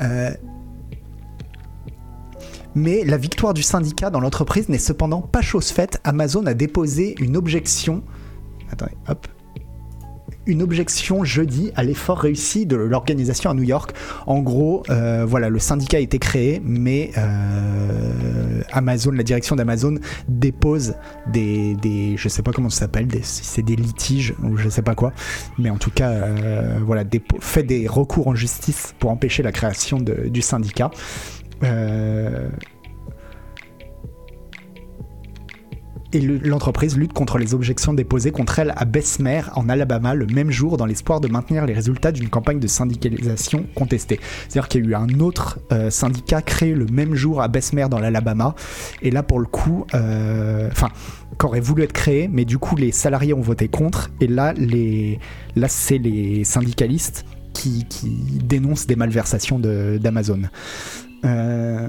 [0.03, 0.31] Euh,
[2.75, 6.03] mais la victoire du syndicat dans l'entreprise n'est cependant pas chose faite.
[6.05, 8.03] Amazon a déposé une objection.
[8.71, 9.27] Attendez, hop
[10.49, 13.93] une objection jeudi à l'effort réussi de l'organisation à New York.
[14.27, 19.97] En gros, euh, voilà, le syndicat a été créé, mais euh, Amazon, la direction d'Amazon
[20.27, 20.95] dépose
[21.31, 24.83] des, des, je sais pas comment ça s'appelle, si c'est des litiges ou je sais
[24.83, 25.13] pas quoi,
[25.59, 27.05] mais en tout cas, euh, voilà,
[27.41, 30.91] fait des recours en justice pour empêcher la création du syndicat.
[36.13, 40.27] Et le- l'entreprise lutte contre les objections déposées contre elle à Bessemer, en Alabama, le
[40.27, 44.21] même jour, dans l'espoir de maintenir les résultats d'une campagne de syndicalisation contestée.
[44.49, 47.87] C'est-à-dire qu'il y a eu un autre euh, syndicat créé le même jour à Bessemer,
[47.91, 48.55] dans l'Alabama,
[49.03, 50.89] et là, pour le coup, euh, enfin,
[51.37, 55.19] qu'aurait voulu être créé, mais du coup, les salariés ont voté contre, et là, les,
[55.57, 57.87] là c'est les syndicalistes qui,
[58.45, 60.43] dénoncent des malversations d'Amazon.
[61.25, 61.89] Euh,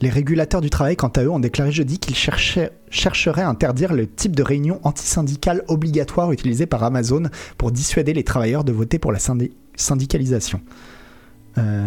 [0.00, 4.06] Les régulateurs du travail, quant à eux, ont déclaré jeudi qu'ils chercheraient à interdire le
[4.06, 7.24] type de réunion antisyndicale obligatoire utilisée par Amazon
[7.58, 10.60] pour dissuader les travailleurs de voter pour la syndi- syndicalisation.
[11.58, 11.86] Euh,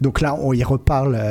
[0.00, 0.56] Donc là, on euh,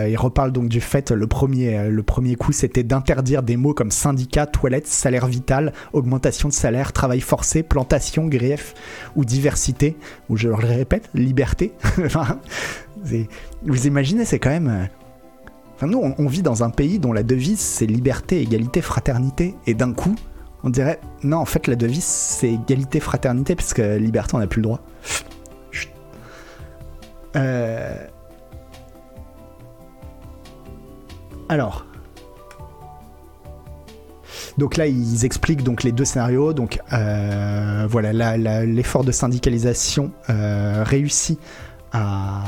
[0.09, 3.73] il reparle donc du fait, le premier, euh, le premier coup, c'était d'interdire des mots
[3.73, 8.73] comme syndicat, toilette, salaire vital, augmentation de salaire, travail forcé, plantation, grief
[9.15, 9.97] ou diversité,
[10.29, 11.73] ou je le répète, liberté.
[13.63, 14.67] Vous imaginez, c'est quand même...
[14.67, 14.85] euh,
[15.75, 19.73] Enfin, nous, on, vit dans un pays dont la devise, c'est liberté, égalité, fraternité, et
[19.73, 20.15] d'un coup,
[20.63, 24.47] on dirait, non, en fait, la devise, c'est égalité, fraternité, parce que liberté, on n'a
[24.47, 24.79] plus le droit.
[31.49, 31.85] Alors.
[34.57, 36.53] Donc là, ils expliquent donc les deux scénarios.
[36.53, 41.39] Donc euh, voilà, l'effort de syndicalisation euh, réussit
[41.91, 42.41] à.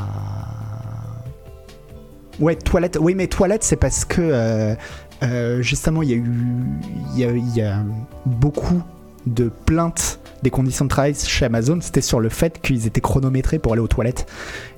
[2.39, 2.97] Ouais, toilette.
[3.01, 4.75] Oui, mais toilette, c'est parce que euh,
[5.23, 7.85] euh, justement, il y a eu, il
[8.25, 8.83] beaucoup
[9.25, 10.19] de plaintes
[10.49, 11.79] conditions de travail chez Amazon.
[11.81, 14.27] C'était sur le fait qu'ils étaient chronométrés pour aller aux toilettes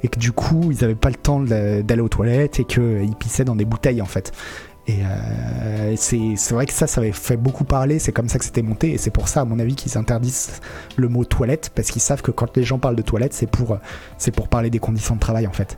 [0.03, 3.45] et que du coup, ils n'avaient pas le temps d'aller aux toilettes et qu'ils pissaient
[3.45, 4.31] dans des bouteilles en fait.
[4.87, 8.45] Et euh, c'est vrai que ça, ça avait fait beaucoup parler, c'est comme ça que
[8.45, 10.61] c'était monté, et c'est pour ça, à mon avis, qu'ils interdisent
[10.95, 13.77] le mot toilette, parce qu'ils savent que quand les gens parlent de toilette, c'est pour,
[14.17, 15.77] c'est pour parler des conditions de travail, en fait.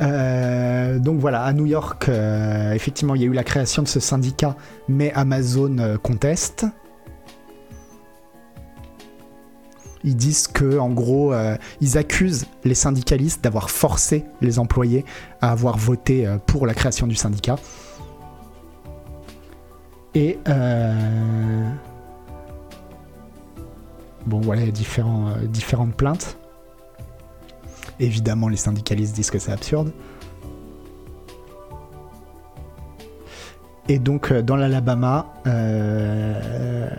[0.00, 3.88] Euh, donc voilà, à New York, euh, effectivement, il y a eu la création de
[3.88, 4.56] ce syndicat,
[4.88, 6.66] mais Amazon euh, conteste.
[10.04, 11.34] Ils disent que, en gros,
[11.80, 15.04] ils accusent les syndicalistes d'avoir forcé les employés
[15.40, 17.56] à avoir voté pour la création du syndicat.
[20.14, 20.38] Et
[24.24, 26.38] bon, voilà, il y a différents, différentes plaintes.
[28.00, 29.92] Évidemment, les syndicalistes disent que c'est absurde.
[33.88, 36.90] Et donc, euh, dans l'Alabama, euh,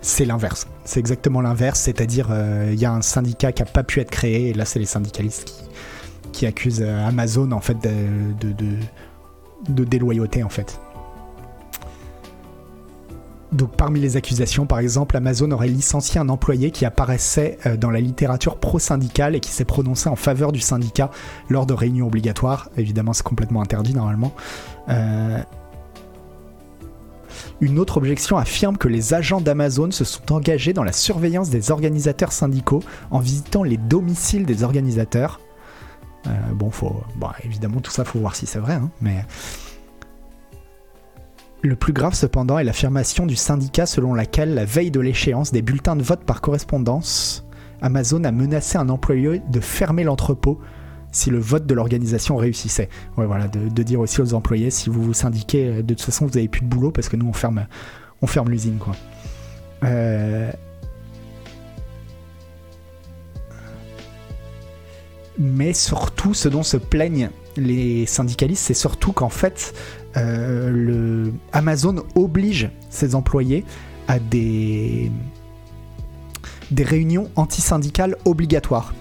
[0.00, 0.68] c'est l'inverse.
[0.84, 4.10] C'est exactement l'inverse, c'est-à-dire euh, il y a un syndicat qui n'a pas pu être
[4.10, 5.64] créé, et là, c'est les syndicalistes
[6.32, 8.54] qui, accusent Amazon en fait de-
[9.68, 10.80] de déloyauté en fait.
[13.52, 17.90] Donc parmi les accusations, par exemple, Amazon aurait licencié un employé qui apparaissait euh, dans
[17.90, 21.10] la littérature pro-syndicale et qui s'est prononcé en faveur du syndicat
[21.48, 22.68] lors de réunions obligatoires.
[22.76, 24.34] Évidemment, c'est complètement interdit normalement.
[24.90, 25.40] Euh,
[27.60, 31.70] Une autre objection affirme que les agents d'Amazon se sont engagés dans la surveillance des
[31.70, 35.40] organisateurs syndicaux en visitant les domiciles des organisateurs.
[36.26, 39.24] Euh, bon, faut, bon, évidemment, tout ça, faut voir si c'est vrai, hein, mais.
[41.62, 45.62] Le plus grave cependant est l'affirmation du syndicat selon laquelle, la veille de l'échéance des
[45.62, 47.44] bulletins de vote par correspondance,
[47.82, 50.60] Amazon a menacé un employé de fermer l'entrepôt
[51.10, 52.88] si le vote de l'organisation réussissait.
[53.16, 56.36] Ouais, voilà, de, dire aussi aux employés si vous vous syndiquez, de toute façon vous
[56.36, 57.66] avez plus de boulot parce que nous on ferme,
[58.22, 58.94] on ferme l'usine, quoi.
[59.84, 60.52] Euh,
[65.38, 69.72] Mais surtout, ce dont se plaignent les syndicalistes, c'est surtout qu'en fait,
[70.18, 73.64] euh, Amazon oblige ses employés
[74.06, 75.10] à des,
[76.70, 78.94] des réunions antisyndicales obligatoires.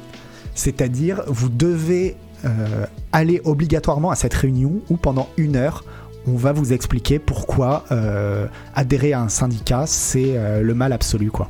[0.55, 2.15] C'est-à-dire, vous devez
[2.45, 5.83] euh, aller obligatoirement à cette réunion où pendant une heure,
[6.27, 11.47] on va vous expliquer pourquoi euh, adhérer à un syndicat, c'est le mal absolu, quoi.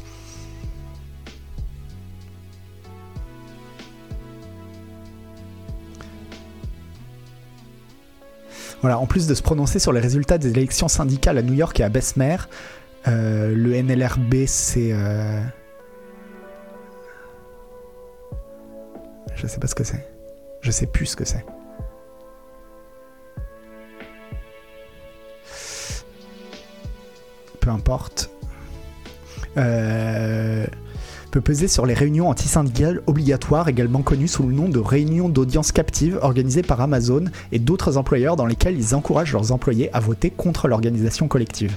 [8.82, 11.80] Voilà, en plus de se prononcer sur les résultats des élections syndicales à New York
[11.80, 12.38] et à Bessemer,
[13.08, 14.92] euh, le NLRB, c'est.
[14.92, 15.42] euh,
[19.36, 20.08] Je sais pas ce que c'est.
[20.62, 21.46] Je sais plus ce que c'est.
[27.60, 28.30] Peu importe.
[29.58, 30.66] Euh,
[31.28, 35.72] peut peser sur les réunions antisyndicales obligatoires, également connues sous le nom de réunions d'audience
[35.72, 40.30] captive organisées par Amazon et d'autres employeurs dans lesquelles ils encouragent leurs employés à voter
[40.32, 41.76] contre l'organisation collective.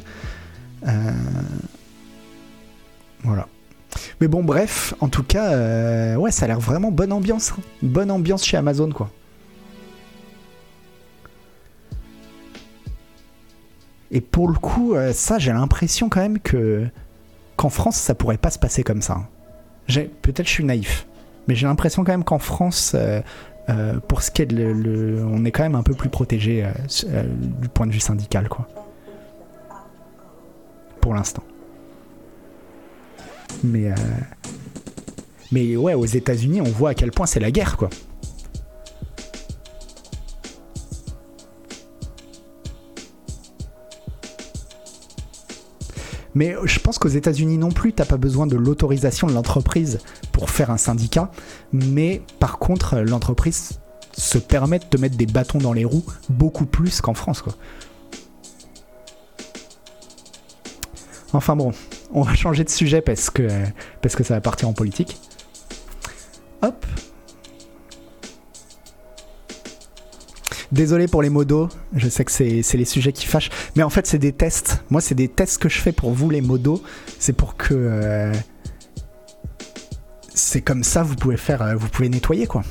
[0.87, 1.13] Euh,
[3.23, 3.49] Voilà.
[4.21, 7.53] Mais bon, bref, en tout cas, euh, ouais, ça a l'air vraiment bonne ambiance.
[7.53, 7.63] hein.
[7.83, 9.11] Bonne ambiance chez Amazon, quoi.
[14.11, 16.87] Et pour le coup, euh, ça, j'ai l'impression quand même que
[17.57, 19.29] qu'en France, ça pourrait pas se passer comme ça.
[20.23, 21.07] Peut-être je suis naïf,
[21.49, 23.21] mais j'ai l'impression quand même qu'en France, euh,
[23.69, 26.65] euh, pour ce qui est de le, on est quand même un peu plus protégé
[26.65, 27.25] euh,
[27.61, 28.69] du point de vue syndical, quoi.
[31.01, 31.43] Pour l'instant.
[33.65, 33.91] Mais
[35.53, 37.91] mais ouais, aux États-Unis, on voit à quel point c'est la guerre, quoi.
[46.35, 49.99] Mais je pense qu'aux États-Unis non plus, t'as pas besoin de l'autorisation de l'entreprise
[50.33, 51.31] pour faire un syndicat.
[51.73, 53.81] Mais par contre, l'entreprise
[54.13, 57.55] se permet de te mettre des bâtons dans les roues beaucoup plus qu'en France, quoi.
[61.33, 61.73] Enfin bon,
[62.13, 63.49] on va changer de sujet parce que,
[64.03, 65.19] parce que ça va partir en politique.
[66.63, 66.85] Hop.
[70.73, 74.07] Désolé pour les modos, je sais que c'est les sujets qui fâchent, mais en fait
[74.07, 74.85] c'est des tests.
[74.89, 76.81] Moi c'est des tests que je fais pour vous les modos,
[77.19, 78.33] c'est pour que euh,
[80.33, 82.63] c'est comme ça vous pouvez faire, euh, vous pouvez nettoyer quoi.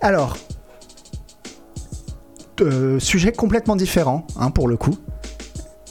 [0.00, 0.36] Alors,
[2.60, 4.96] euh, sujet complètement différent hein, pour le coup.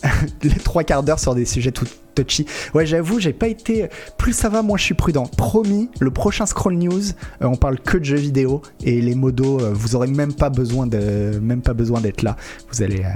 [0.41, 1.85] les trois quarts d'heure sur des sujets tout
[2.73, 3.87] Ouais, j'avoue, j'ai pas été.
[4.17, 5.23] Plus ça va, moins je suis prudent.
[5.37, 7.09] Promis, le prochain Scroll News,
[7.41, 10.49] euh, on parle que de jeux vidéo et les modos, euh, vous aurez même pas
[10.49, 12.35] besoin de, même pas besoin d'être là.
[12.71, 13.09] Vous allez, euh,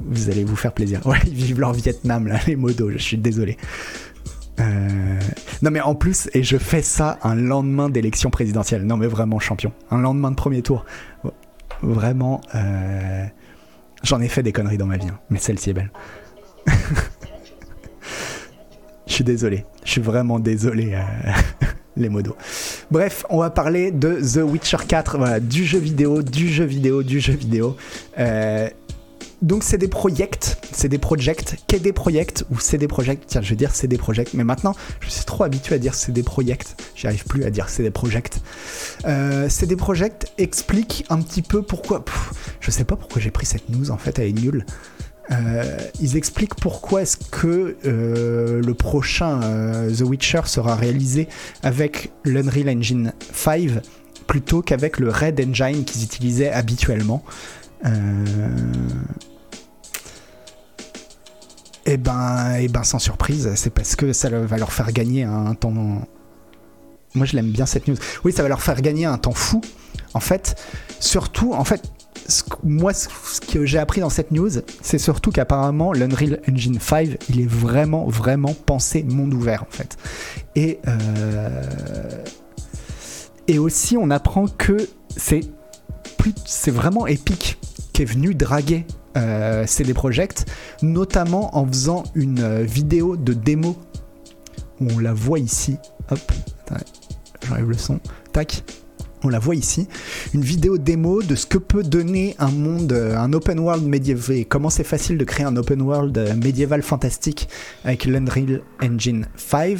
[0.00, 1.00] vous allez vous faire plaisir.
[1.06, 2.90] Ouais, ils vivent leur Vietnam là, les modos.
[2.90, 3.56] Je suis désolé.
[5.62, 8.84] Non mais en plus, et je fais ça un lendemain d'élection présidentielle.
[8.84, 9.72] Non mais vraiment champion.
[9.90, 10.84] Un lendemain de premier tour.
[11.82, 12.40] Vraiment,
[14.02, 15.90] j'en ai fait des conneries dans ma vie, hein, mais celle-ci est belle.
[19.14, 19.64] Je suis désolé.
[19.84, 22.34] Je suis vraiment désolé, euh, les modos.
[22.90, 27.04] Bref, on va parler de The Witcher 4, voilà, du jeu vidéo, du jeu vidéo,
[27.04, 27.76] du jeu vidéo.
[28.18, 28.68] Euh,
[29.40, 33.40] donc c'est des projects, c'est des projects, qu'est des projects ou c'est des projects, tiens
[33.40, 36.10] je vais dire c'est des projects, mais maintenant je suis trop habitué à dire c'est
[36.10, 38.38] des projects, j'arrive plus à dire c'est des projects.
[39.04, 42.04] Euh, c'est des projects expliquent un petit peu pourquoi,
[42.58, 44.66] je sais pas pourquoi j'ai pris cette news en fait, elle est nulle.
[45.30, 51.28] Euh, ils expliquent pourquoi est-ce que euh, le prochain euh, The Witcher sera réalisé
[51.62, 53.70] avec l'Unreal Engine 5
[54.26, 57.24] plutôt qu'avec le Red Engine qu'ils utilisaient habituellement.
[61.86, 65.54] Et ben, et ben, sans surprise, c'est parce que ça va leur faire gagner un
[65.54, 65.70] temps.
[65.70, 67.96] Moi, je l'aime bien cette news.
[68.24, 69.60] Oui, ça va leur faire gagner un temps fou.
[70.14, 70.56] En fait,
[70.98, 71.82] surtout, en fait,
[72.62, 74.50] moi, ce que j'ai appris dans cette news,
[74.82, 79.96] c'est surtout qu'apparemment, l'Unreal Engine 5, il est vraiment, vraiment pensé monde ouvert, en fait.
[80.56, 82.24] Et, euh,
[83.48, 84.76] et aussi, on apprend que
[85.16, 85.40] c'est
[86.16, 86.34] plus,
[86.70, 87.58] vraiment Epic
[87.92, 90.46] qui est venu draguer euh, CD Projekt,
[90.82, 93.76] notamment en faisant une euh, vidéo de démo
[94.80, 95.76] où on la voit ici.
[96.10, 96.32] Hop,
[97.46, 98.00] j'enlève le son.
[98.32, 98.64] Tac.
[99.26, 99.88] On la voit ici,
[100.34, 104.44] une vidéo démo de ce que peut donner un monde, euh, un open world médiéval.
[104.44, 107.48] Comment c'est facile de créer un open world euh, médiéval fantastique
[107.84, 109.78] avec l'Unreal Engine 5.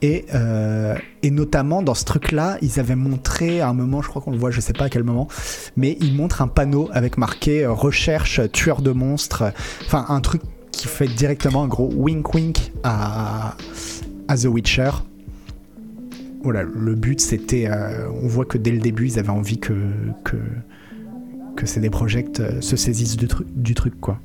[0.00, 4.22] Et, euh, et, notamment dans ce truc-là, ils avaient montré à un moment, je crois
[4.22, 5.28] qu'on le voit, je sais pas à quel moment,
[5.76, 9.52] mais ils montrent un panneau avec marqué recherche tueur de monstres.
[9.84, 10.40] Enfin, un truc
[10.72, 13.56] qui fait directement un gros wink wink à
[14.28, 14.90] The Witcher
[16.42, 19.74] voilà, le but c'était, euh, on voit que dès le début ils avaient envie que
[20.24, 20.36] que,
[21.56, 24.20] que CD euh, se saisissent du, du truc quoi.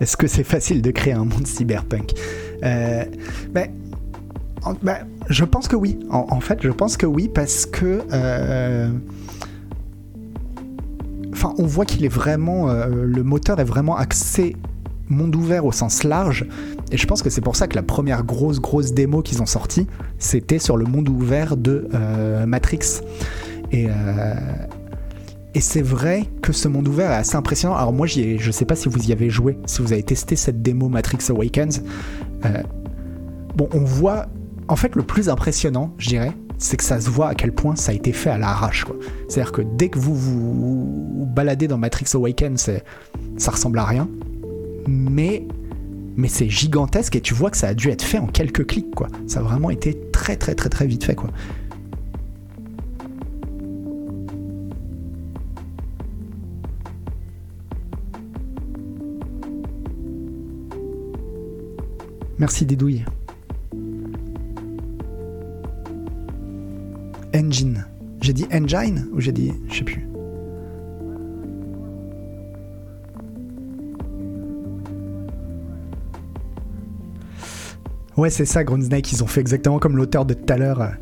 [0.00, 2.12] Est-ce que c'est facile de créer un monde cyberpunk?
[2.62, 3.04] Euh,
[3.50, 3.68] ben,
[4.82, 5.98] ben, Je pense que oui.
[6.10, 8.90] En, fait, je pense que oui parce que euh,
[11.36, 14.56] enfin, on voit qu'il est vraiment, euh, le moteur est vraiment axé
[15.08, 16.46] monde ouvert au sens large.
[16.90, 19.46] Et je pense que c'est pour ça que la première grosse, grosse démo qu'ils ont
[19.46, 19.86] sortie,
[20.18, 23.02] c'était sur le monde ouvert de euh, Matrix.
[23.70, 24.34] Et, euh,
[25.54, 27.76] et c'est vrai que ce monde ouvert est assez impressionnant.
[27.76, 30.34] Alors moi, ai, je sais pas si vous y avez joué, si vous avez testé
[30.36, 31.82] cette démo Matrix Awakens.
[33.54, 34.26] bon, on voit...
[34.68, 37.76] En fait, le plus impressionnant, je dirais, c'est que ça se voit à quel point
[37.76, 38.84] ça a été fait à l'arrache.
[39.28, 42.70] C'est-à-dire que dès que vous vous, baladez dans Matrix Awakens,
[43.36, 44.08] ça ressemble à rien.
[44.86, 45.46] Mais,
[46.16, 48.86] mais c'est gigantesque et tu vois que ça a dû être fait en quelques clics.
[49.26, 51.16] Ça a vraiment été très très très très vite fait.
[62.38, 63.04] Merci Dédouille.
[67.36, 67.86] Engine.
[68.20, 69.52] J'ai dit engine ou j'ai dit.
[69.68, 70.08] Je sais plus.
[78.16, 80.92] Ouais, c'est ça, Snake, ils ont fait exactement comme l'auteur de tout à l'heure.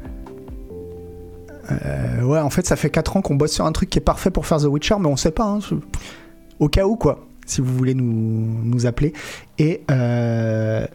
[1.70, 4.02] Euh, ouais, en fait, ça fait 4 ans qu'on bosse sur un truc qui est
[4.02, 5.44] parfait pour faire The Witcher, mais on sait pas.
[5.44, 5.60] Hein,
[6.58, 8.04] au cas où, quoi, si vous voulez nous,
[8.64, 9.12] nous appeler.
[9.58, 9.82] Et.
[9.90, 10.86] Euh,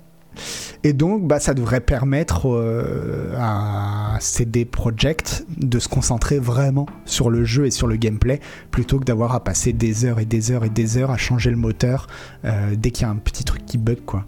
[0.83, 7.29] et donc, bah, ça devrait permettre euh, à CD Projekt de se concentrer vraiment sur
[7.29, 8.39] le jeu et sur le gameplay,
[8.71, 11.49] plutôt que d'avoir à passer des heures et des heures et des heures à changer
[11.49, 12.07] le moteur
[12.45, 14.25] euh, dès qu'il y a un petit truc qui bug, quoi.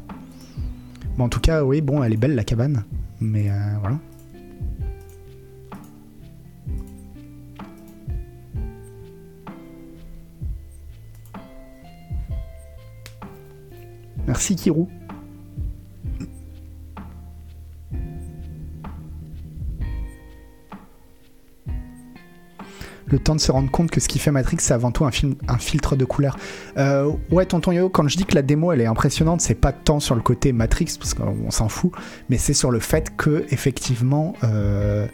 [1.17, 2.83] Bon, en tout cas, oui, bon, elle est belle la cabane,
[3.19, 3.97] mais euh, voilà.
[14.27, 14.87] Merci Kirou.
[23.11, 25.11] Le temps de se rendre compte que ce qui fait Matrix, c'est avant tout un,
[25.11, 26.37] film, un filtre de couleur.
[26.77, 29.71] Euh, ouais, tonton Yo, quand je dis que la démo elle est impressionnante, c'est pas
[29.71, 31.91] tant sur le côté Matrix, parce qu'on s'en fout,
[32.29, 34.33] mais c'est sur le fait que, effectivement.
[34.43, 35.07] Euh,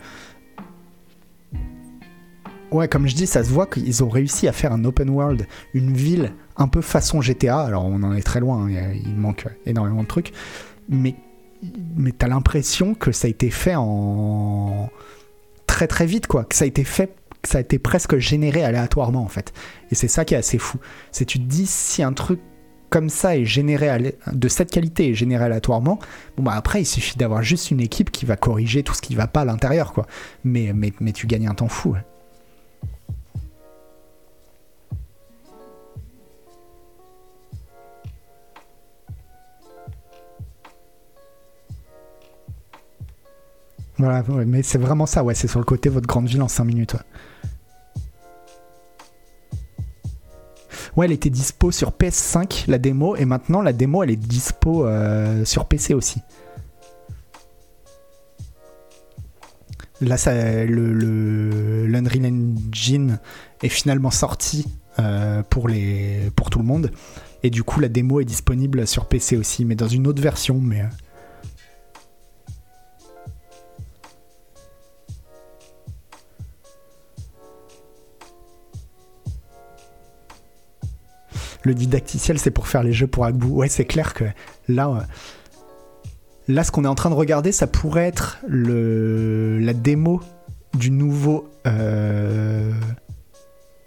[2.72, 5.48] ouais, comme je dis, ça se voit qu'ils ont réussi à faire un open world,
[5.74, 7.60] une ville un peu façon GTA.
[7.60, 10.34] Alors on en est très loin, hein, il manque énormément de trucs,
[10.90, 11.16] mais
[11.96, 14.90] mais t'as l'impression que ça a été fait en
[15.66, 16.44] très très vite, quoi.
[16.44, 17.16] Que ça a été fait
[17.48, 19.54] ça a été presque généré aléatoirement en fait.
[19.92, 20.78] Et c'est ça qui est assez fou.
[21.12, 22.40] C'est tu te dis si un truc
[22.90, 26.00] comme ça est généré de cette qualité est généré aléatoirement,
[26.38, 29.16] bon bah après il suffit d'avoir juste une équipe qui va corriger tout ce qui
[29.16, 30.06] va pas à l'intérieur quoi.
[30.44, 31.96] Mais, mais, mais tu gagnes un temps fou.
[44.00, 46.64] Voilà, mais c'est vraiment ça, ouais, c'est sur le côté votre grande ville en 5
[46.66, 46.94] minutes.
[46.94, 47.00] Ouais.
[51.04, 55.46] Elle était dispo sur PS5, la démo, et maintenant la démo elle est dispo euh,
[55.46, 56.22] sur PC aussi.
[60.00, 60.34] Là, ça,
[60.66, 63.20] le, l'Unreal Engine
[63.64, 64.68] est finalement sorti
[65.00, 66.92] euh, pour, les, pour tout le monde.
[67.42, 70.60] Et du coup, la démo est disponible sur PC aussi, mais dans une autre version.
[70.62, 70.84] Mais,
[81.64, 83.48] le didacticiel, c'est pour faire les jeux pour Agbu.
[83.48, 84.26] Ouais, c'est clair que
[84.68, 85.02] là, euh,
[86.48, 90.22] là, ce qu'on est en train de regarder, ça pourrait être la démo
[90.74, 92.72] du nouveau euh,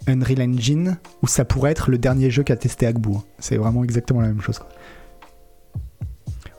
[0.07, 3.17] Unreal Engine, ou ça pourrait être le dernier jeu qu'a testé Agbu.
[3.39, 4.59] C'est vraiment exactement la même chose.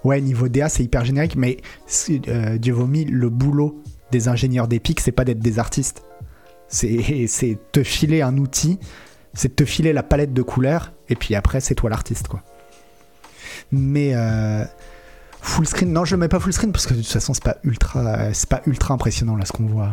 [0.04, 1.58] Ouais, niveau DA, c'est hyper générique, mais
[2.28, 6.02] euh, Dieu vomi, le boulot des ingénieurs d'Epic, c'est pas d'être des artistes.
[6.72, 8.78] C'est te filer un outil
[9.34, 12.42] c'est te filer la palette de couleurs, et puis après, c'est toi l'artiste, quoi.
[13.70, 14.64] Mais euh,
[15.42, 17.44] full screen, non, je le mets pas full screen parce que de toute façon, c'est
[17.44, 19.92] pas ultra, pas ultra impressionnant là ce qu'on voit.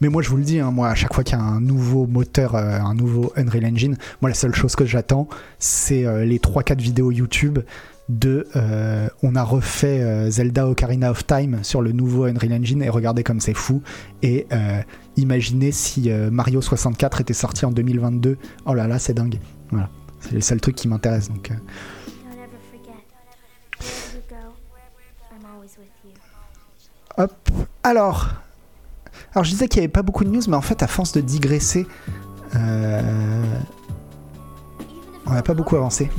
[0.00, 1.60] Mais moi, je vous le dis, hein, moi, à chaque fois qu'il y a un
[1.60, 5.28] nouveau moteur, euh, un nouveau Unreal Engine, moi, la seule chose que j'attends,
[5.58, 7.58] c'est euh, les 3-4 vidéos YouTube
[8.10, 12.88] de euh, on a refait Zelda Ocarina of Time sur le nouveau Unreal Engine et
[12.88, 13.82] regardez comme c'est fou.
[14.22, 14.46] Et
[15.16, 18.36] imaginez si Mario 64 était sorti en 2022
[18.66, 19.38] oh là là c'est dingue.
[19.70, 19.88] Voilà.
[20.20, 21.50] C'est les seuls trucs qui m'intéressent donc
[27.16, 27.50] hop.
[27.82, 28.28] Alors
[29.32, 31.12] alors je disais qu'il n'y avait pas beaucoup de news, mais en fait, à force
[31.12, 31.86] de digresser,
[32.56, 33.60] euh,
[35.26, 36.10] on n'a pas beaucoup avancé.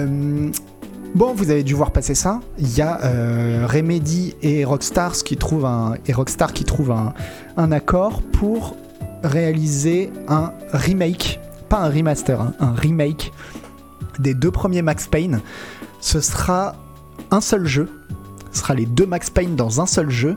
[0.00, 0.50] Euh,
[1.14, 2.40] bon, vous avez dû voir passer ça.
[2.58, 8.76] Il y a euh, Remedy et Rockstar qui trouvent un accord pour
[9.22, 11.40] réaliser un remake
[11.70, 13.32] pas un remaster, hein, un remake
[14.18, 15.40] des deux premiers Max Payne.
[16.00, 16.74] Ce sera
[17.30, 17.88] un seul jeu.
[18.52, 20.34] Ce sera les deux Max Payne dans un seul jeu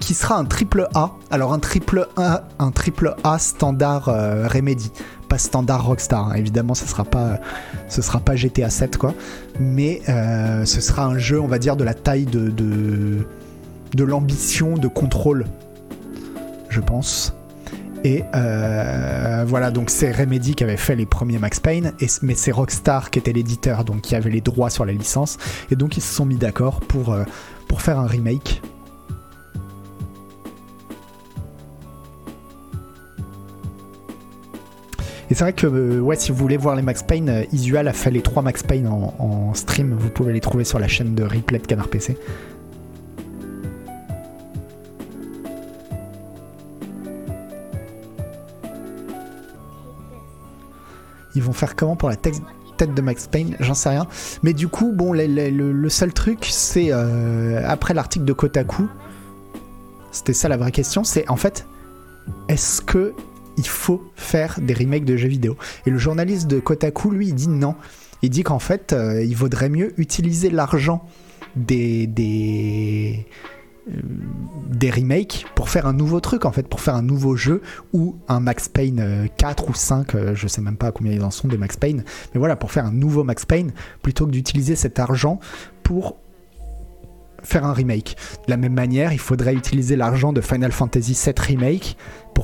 [0.00, 1.12] qui sera un triple A.
[1.30, 4.90] Alors un triple A, un triple A standard euh, Remedy,
[5.32, 6.28] pas standard Rockstar.
[6.28, 6.34] Hein.
[6.34, 7.40] Évidemment, ce sera pas,
[7.88, 9.14] ce sera pas GTA 7 quoi,
[9.58, 14.76] mais euh, ce sera un jeu, on va dire, de la taille de de, l'ambition
[14.76, 15.46] de contrôle,
[16.68, 17.32] je pense.
[18.04, 22.34] Et euh, voilà, donc c'est Remedy qui avait fait les premiers Max Payne, et, mais
[22.34, 25.38] c'est Rockstar qui était l'éditeur, donc qui avait les droits sur la licence.
[25.70, 27.24] Et donc ils se sont mis d'accord pour, euh,
[27.68, 28.60] pour faire un remake.
[35.32, 37.94] Et c'est vrai que euh, ouais, si vous voulez voir les Max Payne, Isual a
[37.94, 39.96] fait les trois Max Payne en, en, stream.
[39.98, 42.18] Vous pouvez les trouver sur la chaîne de replay de Canard PC.
[51.34, 52.34] Ils vont faire comment pour la tête
[52.94, 53.56] de Max Payne?
[53.58, 54.06] J'en sais rien.
[54.42, 58.86] Mais du coup, bon, le, seul truc, c'est euh, après l'article de Kotaku,
[60.10, 61.66] c'était ça la vraie question, c'est en fait,
[62.48, 63.14] est-ce que
[63.56, 67.34] il faut faire des remakes de jeux vidéo Et le journaliste de Kotaku, lui, il
[67.34, 67.74] dit non.
[68.22, 71.04] Il dit qu'en fait, euh, il vaudrait mieux utiliser l'argent
[71.56, 73.26] des, des,
[73.88, 74.00] euh,
[74.68, 78.16] des remakes pour faire un nouveau truc en fait, pour faire un nouveau jeu ou
[78.28, 81.32] un Max Payne 4 euh, ou 5, euh, je sais même pas combien ils en
[81.32, 84.76] sont des Max Payne, mais voilà, pour faire un nouveau Max Payne plutôt que d'utiliser
[84.76, 85.40] cet argent
[85.82, 86.16] pour
[87.42, 88.16] faire un remake.
[88.46, 91.96] De la même manière, il faudrait utiliser l'argent de Final Fantasy VII Remake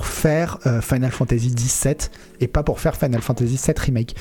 [0.07, 1.96] faire Final Fantasy XVII
[2.40, 4.16] et pas pour faire Final Fantasy VII Remake.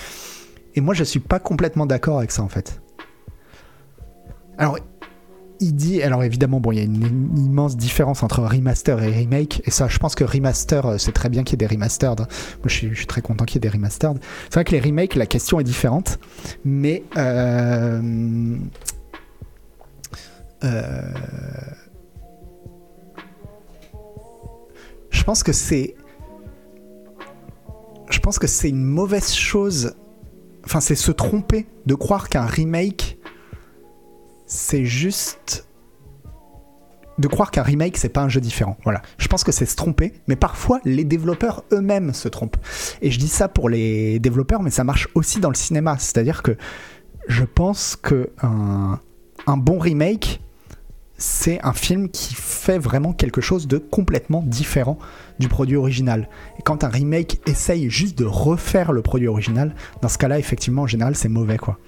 [0.76, 2.80] Et moi, je suis pas complètement d'accord avec ça en fait.
[4.58, 4.78] Alors,
[5.60, 9.62] il dit, alors évidemment, bon, il y a une, immense différence entre remaster et remake,
[9.66, 12.20] et ça, je pense que remaster, euh, c'est très bien qu'il y ait des remastered.
[12.20, 12.28] Moi,
[12.66, 14.20] je suis, très content qu'il y ait des remastered.
[14.46, 16.20] C'est vrai que les remakes, la question est différente,
[16.64, 18.58] mais euh,
[20.64, 21.02] euh,
[25.28, 25.94] pense que c'est,
[28.10, 29.94] je pense que c'est une mauvaise chose.
[30.64, 33.18] Enfin, c'est se tromper de croire qu'un remake
[34.46, 35.68] c'est juste
[37.18, 38.78] de croire qu'un remake c'est pas un jeu différent.
[38.86, 39.02] Voilà.
[39.18, 42.56] Je pense que c'est se tromper, mais parfois les développeurs eux-mêmes se trompent.
[43.02, 45.98] Et je dis ça pour les développeurs, mais ça marche aussi dans le cinéma.
[46.00, 46.56] C'est-à-dire que
[47.28, 50.40] je pense que un, bon remake,
[51.18, 54.98] c'est un film qui fait vraiment quelque chose de complètement différent
[55.40, 56.30] du produit original.
[56.60, 60.84] Et quand un remake essaye juste de refaire le produit original, dans ce cas-là, effectivement,
[60.84, 61.80] en général, c'est mauvais, quoi.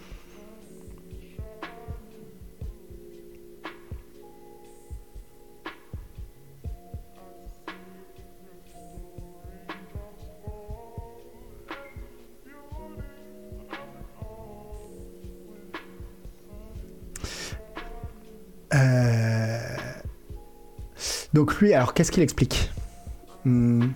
[18.73, 19.75] Euh,
[21.33, 22.71] donc lui, alors qu'est-ce qu'il explique
[23.45, 23.87] hmm.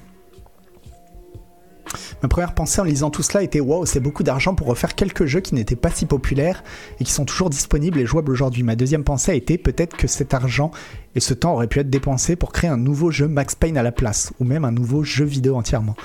[2.21, 5.25] Ma première pensée en lisant tout cela était waouh, c'est beaucoup d'argent pour refaire quelques
[5.25, 6.63] jeux qui n'étaient pas si populaires
[6.99, 8.63] et qui sont toujours disponibles et jouables aujourd'hui.
[8.63, 10.71] Ma deuxième pensée a été peut-être que cet argent
[11.15, 13.83] Et ce temps aurait pu être dépensé pour créer un nouveau jeu Max Payne à
[13.83, 15.95] la place, ou même un nouveau jeu vidéo entièrement.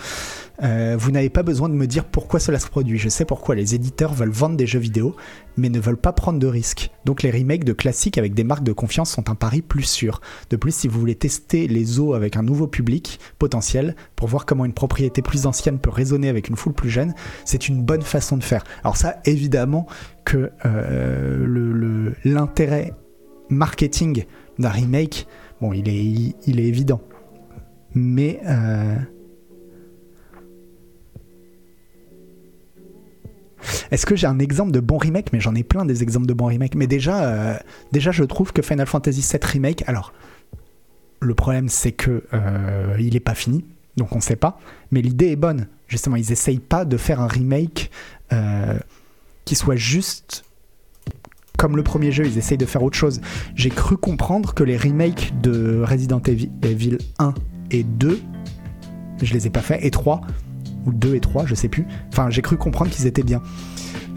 [0.63, 2.99] Euh, vous n'avez pas besoin de me dire pourquoi cela se produit.
[2.99, 5.15] Je sais pourquoi les éditeurs veulent vendre des jeux vidéo,
[5.57, 6.91] mais ne veulent pas prendre de risques.
[7.05, 10.21] Donc les remakes de classiques avec des marques de confiance sont un pari plus sûr.
[10.51, 14.47] De plus, si vous voulez tester les eaux avec un nouveau public potentiel, pour voir
[14.47, 18.03] comment une propriété plus ancienne peut résonner avec une foule plus jeune, c'est une bonne
[18.03, 18.65] façon de faire.
[18.83, 19.87] Alors ça, évidemment
[20.25, 22.95] que euh, l'intérêt
[23.51, 24.25] marketing
[24.59, 25.27] d'un remake,
[25.61, 27.01] bon, il est, il, est évident.
[27.95, 28.41] Mais...
[28.47, 28.97] Euh,
[33.91, 35.33] Est-ce que j'ai un exemple de bon remake?
[35.33, 36.75] Mais j'en ai plein des exemples de bons remakes.
[36.75, 37.57] Mais déjà, euh,
[37.93, 39.85] déjà, je trouve que Final Fantasy VII Remake.
[39.87, 40.13] Alors,
[41.21, 43.65] le problème, c'est que euh, il est pas fini,
[43.97, 44.61] donc on sait pas.
[44.91, 45.67] Mais l'idée est bonne.
[45.89, 47.91] Justement, ils essayent pas de faire un remake
[49.45, 50.45] qui soit juste
[51.59, 52.25] comme le premier jeu.
[52.25, 53.21] Ils essayent de faire autre chose.
[53.55, 56.23] J'ai cru comprendre que les remakes de Resident
[56.63, 57.35] Evil 1
[57.71, 58.19] et 2,
[59.23, 60.23] je les ai pas fait, et 3
[60.87, 61.87] ou 2 et 3, je sais plus.
[62.11, 63.43] Enfin, j'ai cru comprendre qu'ils étaient bien.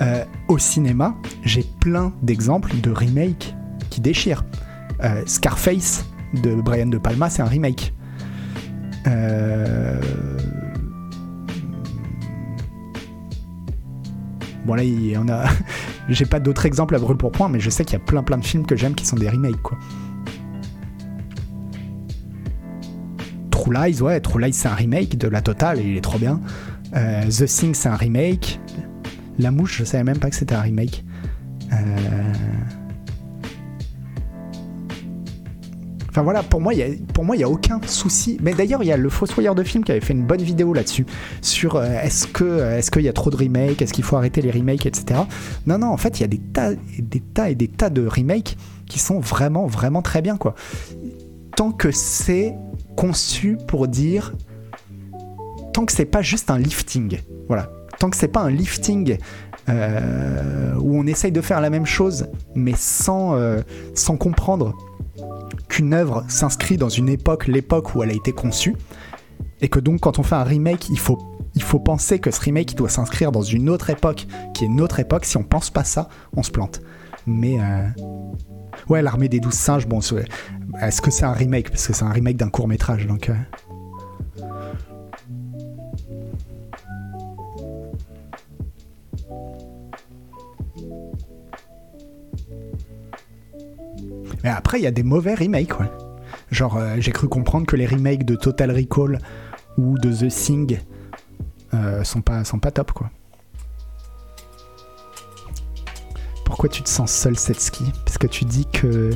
[0.02, 3.54] Euh, au cinéma, j'ai plein d'exemples de remakes
[3.89, 4.46] qui déchirent.
[5.04, 6.06] Euh, Scarface
[6.42, 7.94] de Brian De Palma, c'est un remake.
[9.08, 10.00] Euh...
[14.66, 15.45] Bon là, il y en a.
[16.09, 18.24] j'ai pas d'autres exemples à brûle pour point, mais je sais qu'il y a plein
[18.24, 19.78] plein de films que j'aime qui sont des remakes, quoi.
[23.49, 26.18] True Lies, ouais, True Lies c'est un remake de la totale et il est trop
[26.18, 26.39] bien.
[26.95, 28.59] Euh, The Thing c'est un remake.
[29.39, 31.03] La Mouche, je savais même pas que c'était un remake.
[31.72, 31.76] Euh,
[36.12, 36.95] enfin voilà, pour moi, il
[37.36, 38.38] n'y a, aucun souci.
[38.41, 40.74] Mais d'ailleurs, il y a le Fossoyeur de film qui avait fait une bonne vidéo
[40.74, 41.05] là-dessus.
[41.41, 44.41] Sur euh, est-ce que est-ce qu'il y a trop de remakes, est-ce qu'il faut arrêter
[44.41, 45.22] les remakes, etc.
[45.66, 48.05] Non, non, en fait, il y a des tas, des tas et des tas de
[48.05, 48.57] remakes
[48.88, 50.53] qui sont vraiment, vraiment très bien, quoi.
[51.55, 52.55] Tant que c'est
[52.95, 54.34] conçu pour dire
[55.74, 59.18] tant que c'est pas juste un lifting, voilà, tant que c'est pas un lifting
[59.70, 63.62] euh, où on essaye de faire la même chose, mais sans, euh,
[63.95, 64.76] sans comprendre
[65.72, 68.76] qu'une œuvre s'inscrit dans une époque, l'époque où elle a été conçue,
[69.61, 71.17] et que donc quand on fait un remake, il faut,
[71.80, 75.24] penser que ce remake doit s'inscrire dans une autre époque, qui est notre époque.
[75.24, 76.82] Si on pense pas ça, on se plante.
[77.26, 77.88] Mais euh,
[78.89, 79.99] ouais, l'armée des douze singes, bon,
[80.82, 81.69] est-ce que c'est un remake?
[81.69, 83.30] Parce que c'est un remake d'un court métrage, donc.
[83.30, 83.36] Euh.
[94.44, 95.89] Mais après, il y a des mauvais remakes, ouais.
[96.52, 99.20] Genre, euh, j'ai cru comprendre que les remakes de Total Recall
[99.78, 100.80] ou de The Thing
[101.74, 103.10] euh, sont, pas, sont pas top, quoi.
[106.46, 109.12] Pourquoi tu te sens seul, Setski Parce que tu dis que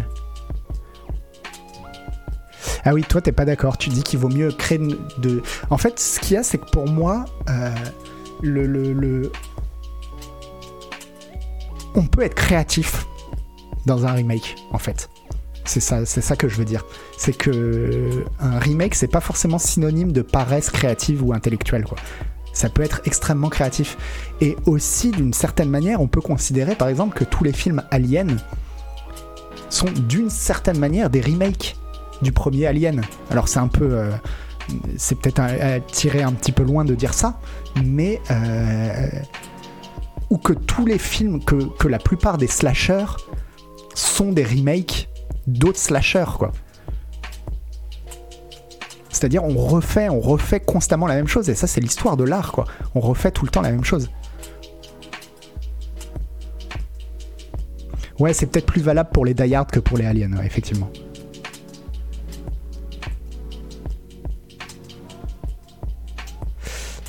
[2.87, 3.77] ah oui, toi, t'es pas d'accord.
[3.77, 4.77] Tu dis qu'il vaut mieux créer
[5.17, 5.41] de.
[5.71, 7.73] En fait, ce qu'il y a, c'est que pour moi, euh,
[8.43, 9.31] le, le,
[11.95, 13.07] on peut être créatif
[13.87, 15.09] dans un remake, en fait.
[15.65, 16.85] C'est ça, c'est ça que je veux dire.
[17.17, 21.85] C'est que un remake, c'est pas forcément synonyme de paresse créative ou intellectuelle.
[22.53, 23.97] Ça peut être extrêmement créatif.
[24.41, 28.37] Et aussi, d'une certaine manière, on peut considérer, par exemple, que tous les films aliens
[29.69, 31.75] sont d'une certaine manière des remakes
[32.21, 33.01] du premier Alien.
[33.29, 33.89] Alors c'est un peu...
[33.91, 34.11] Euh,
[34.97, 35.41] c'est peut-être
[35.87, 37.39] tiré un petit peu loin de dire ça,
[37.83, 38.21] mais...
[38.31, 39.09] Euh,
[40.29, 43.17] ou que tous les films, que, que la plupart des slashers
[43.93, 45.09] sont des remakes
[45.47, 46.51] d'autres slashers, quoi.
[49.09, 52.51] C'est-à-dire on refait, on refait constamment la même chose, et ça c'est l'histoire de l'art,
[52.51, 52.65] quoi.
[52.95, 54.09] On refait tout le temps la même chose.
[58.19, 60.89] Ouais, c'est peut-être plus valable pour les Die Hard que pour les Aliens, effectivement.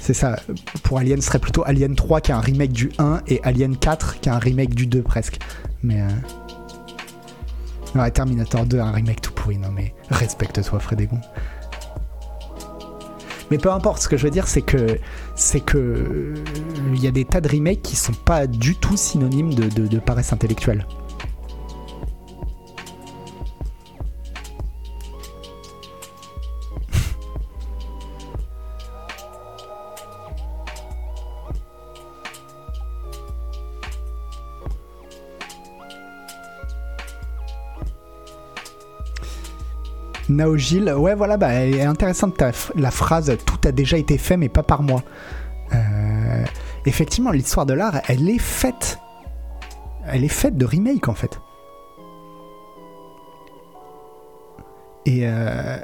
[0.07, 0.37] C'est ça.
[0.85, 3.77] Pour Alien, ce serait plutôt Alien 3 qui est un remake du 1 et Alien
[3.77, 5.41] 4 qui est un remake du 2 presque.
[5.83, 6.01] Mais.
[6.01, 6.46] Euh...
[7.97, 9.59] Ouais, Terminator 2, un remake tout pourri.
[9.59, 11.19] Non, mais respecte-toi, Frédégon.
[13.51, 14.99] Mais peu importe, ce que je veux dire, c'est que.
[15.35, 16.35] C'est que.
[16.93, 20.33] Il y a des tas de remakes qui sont pas du tout synonymes de paresse
[20.33, 20.87] intellectuelle.
[40.37, 42.41] Naogil, ouais, voilà, bah, elle est intéressante
[42.77, 45.03] la phrase Tout a déjà été fait, mais pas par moi.
[45.75, 46.45] Euh,
[46.85, 48.99] effectivement, l'histoire de l'art, elle est faite.
[50.07, 51.41] Elle est faite de remake en fait.
[55.07, 55.79] Et euh,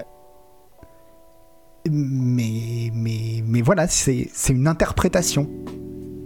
[1.91, 5.49] mais, mais, voilà, c'est c'est une interprétation.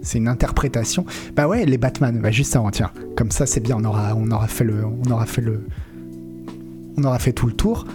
[0.01, 1.05] C'est une interprétation.
[1.35, 2.91] Bah ouais, les Batman, bah juste avant, tiens.
[3.15, 5.67] Comme ça, c'est bien, on aura, on aura fait le, on aura fait le,
[6.97, 7.85] on aura fait tout le tour.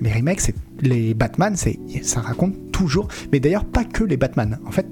[0.00, 3.08] Les remakes, c'est les Batman, c'est ça raconte toujours.
[3.32, 4.58] Mais d'ailleurs, pas que les Batman.
[4.66, 4.86] En fait,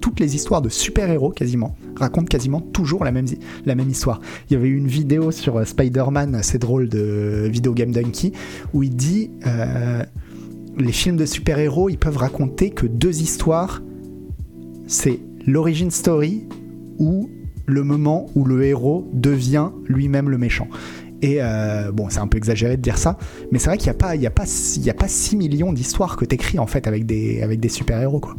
[0.00, 3.26] toutes les histoires de super-héros quasiment racontent quasiment toujours la même,
[3.88, 4.20] histoire.
[4.48, 8.32] Il y avait eu une vidéo sur euh, Spider-Man, assez drôle de Video Game Donkey,
[8.72, 10.02] où il dit euh,
[10.78, 13.82] les films de super-héros, ils peuvent raconter que deux histoires.
[14.86, 16.46] C'est l'origin story
[16.98, 17.28] ou
[17.66, 20.68] le moment où le héros devient lui-même le méchant.
[21.22, 23.18] Et euh, bon, c'est un peu exagéré de dire ça,
[23.52, 26.58] mais c'est vrai qu'il n'y a, pas, a, a pas 6 millions d'histoires que t'écris
[26.58, 28.36] en fait avec des, avec des super-héros quoi.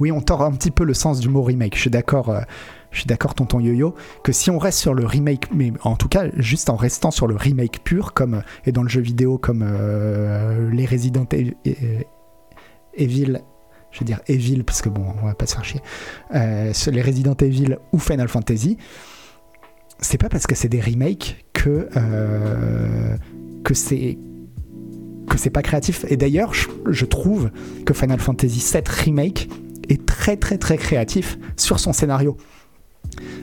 [0.00, 1.74] Oui, on tord un petit peu le sens du mot remake.
[1.76, 2.40] Je suis d'accord, euh,
[2.90, 6.08] je suis d'accord, tonton Yo-Yo, que si on reste sur le remake, mais en tout
[6.08, 9.64] cas, juste en restant sur le remake pur, comme et dans le jeu vidéo, comme
[9.66, 11.26] euh, les Resident
[12.94, 13.40] Evil,
[13.90, 15.80] je veux dire Evil, parce que bon, on va pas se faire chier,
[16.32, 18.78] les Resident Evil ou Final Fantasy,
[20.00, 23.16] c'est pas parce que c'est des remakes que euh,
[23.64, 24.18] que c'est
[25.28, 26.04] que c'est pas créatif.
[26.08, 27.50] Et d'ailleurs, je, trouve
[27.86, 29.48] que Final Fantasy VII remake
[29.88, 32.36] est très très très créatif sur son scénario.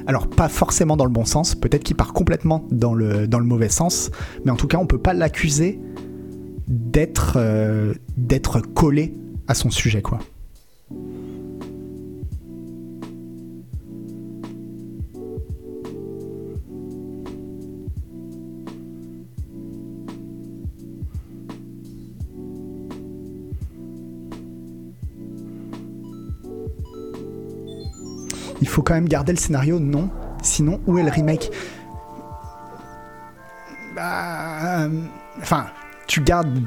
[0.08, 3.46] Alors pas forcément dans le bon sens, peut-être qu'il part complètement dans le, dans le
[3.46, 4.12] mauvais sens,
[4.44, 5.80] mais en tout cas on peut pas l'accuser
[6.68, 9.14] d'être euh, d'être collé
[9.48, 10.20] à son sujet quoi.
[28.72, 30.10] Faut quand même garder le scénario, non
[30.42, 31.52] Sinon, où est le remake?
[33.96, 34.84] Bah.
[34.84, 34.90] euh,
[35.42, 35.66] Enfin,
[36.08, 36.62] tu gardes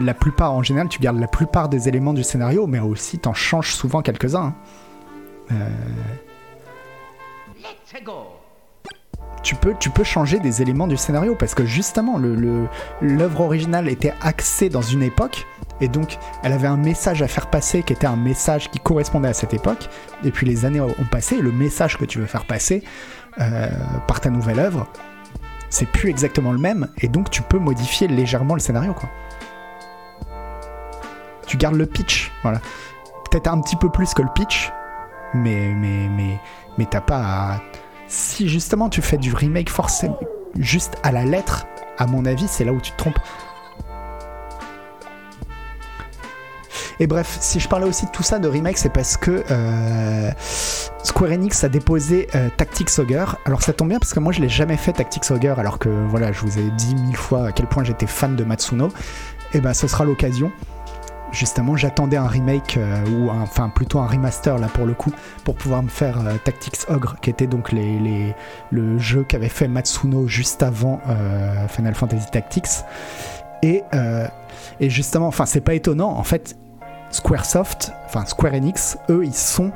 [0.00, 3.34] la plupart, en général, tu gardes la plupart des éléments du scénario, mais aussi t'en
[3.34, 4.46] changes souvent quelques-uns.
[4.46, 4.54] hein.
[5.52, 5.68] Euh,
[9.42, 12.66] tu peux, tu peux changer des éléments du scénario parce que justement le- le-
[13.02, 15.46] l'œuvre originale était axée dans une époque
[15.80, 19.28] et donc elle avait un message à faire passer qui était un message qui correspondait
[19.28, 19.88] à cette époque.
[20.24, 22.82] Et puis les années ont passé le message que tu veux faire passer
[23.40, 23.68] euh,
[24.06, 24.86] par ta nouvelle œuvre
[25.70, 26.86] c'est plus exactement le même.
[26.98, 29.08] Et donc tu peux modifier légèrement le scénario quoi.
[31.46, 32.60] Tu gardes le pitch voilà.
[33.30, 34.72] Peut-être un petit peu plus que le pitch
[35.34, 36.38] mais mais mais
[36.78, 37.60] mais t'as pas à
[38.06, 40.18] si justement tu fais du remake forcément
[40.58, 41.66] juste à la lettre,
[41.98, 43.18] à mon avis, c'est là où tu te trompes.
[47.00, 50.30] Et bref, si je parlais aussi de tout ça de remake, c'est parce que euh,
[51.02, 53.36] Square Enix a déposé euh, Tactics Ogre.
[53.44, 55.88] Alors ça tombe bien parce que moi je l'ai jamais fait Tactics Ogre, alors que
[55.88, 58.90] voilà, je vous ai dit mille fois à quel point j'étais fan de Matsuno.
[59.54, 60.52] Et ben ce sera l'occasion.
[61.32, 65.56] Justement, j'attendais un remake euh, ou enfin plutôt un remaster là pour le coup pour
[65.56, 68.34] pouvoir me faire Tactics Ogre, qui était donc les,
[68.70, 71.00] le jeu qu'avait fait Matsuno juste avant
[71.68, 72.84] Final Fantasy Tactics.
[73.62, 73.82] Et,
[74.78, 76.56] et justement, enfin c'est pas étonnant, en fait,
[77.14, 79.70] Squaresoft, enfin Square Enix, eux ils sont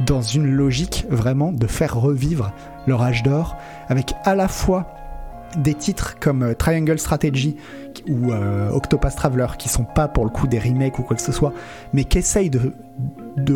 [0.00, 2.52] dans une logique vraiment de faire revivre
[2.86, 3.56] leur âge d'or
[3.88, 4.86] avec à la fois
[5.56, 7.56] des titres comme euh, Triangle Strategy
[8.08, 11.22] ou euh, Octopath Traveler qui sont pas pour le coup des remakes ou quoi que
[11.22, 11.54] ce soit,
[11.94, 12.72] mais qui essayent de,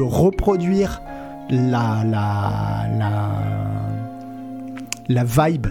[0.00, 1.02] reproduire
[1.50, 2.04] la
[5.08, 5.66] vibe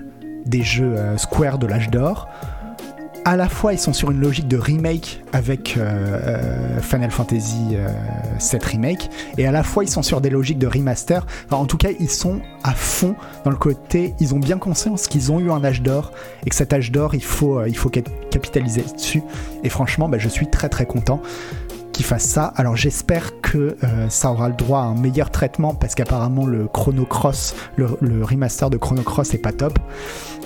[0.46, 2.30] des jeux euh, Square de l'âge d'or.
[3.28, 7.70] À la fois, ils sont sur une logique de remake avec euh, euh, Final Fantasy
[7.74, 7.88] euh,
[8.38, 9.10] 7 Remake,
[9.40, 11.26] et à la fois, ils sont sur des logiques de remaster.
[11.50, 14.14] En tout cas, ils sont à fond dans le côté.
[14.20, 16.12] Ils ont bien conscience qu'ils ont eu un âge d'or
[16.46, 19.24] et que cet âge d'or, il faut, euh, il faut cap- capitaliser dessus.
[19.64, 21.20] Et franchement, bah, je suis très très content
[21.94, 22.54] qu'ils fassent ça.
[22.58, 26.68] Alors j'espère que euh, ça aura le droit à un meilleur traitement parce qu'apparemment le
[26.68, 29.80] Chrono Cross, le, le remaster de Chrono Cross est pas top.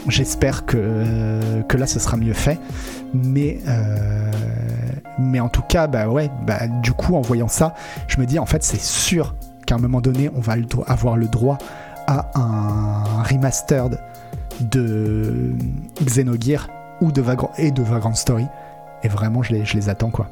[0.07, 2.59] J'espère que, là ce sera mieux fait.
[3.13, 4.31] Mais, euh,
[5.17, 7.73] mais en tout cas, bah ouais, bah, du coup en voyant ça,
[8.07, 9.35] je me dis en fait c'est sûr
[9.65, 10.55] qu'à un moment donné on va
[10.87, 11.57] avoir le droit
[12.07, 13.99] à un remastered
[14.61, 15.53] de
[16.03, 16.69] Xenogear
[17.01, 18.47] ou de Vagrant et de Vagrant Story.
[19.03, 20.29] Et vraiment je les attends quoi.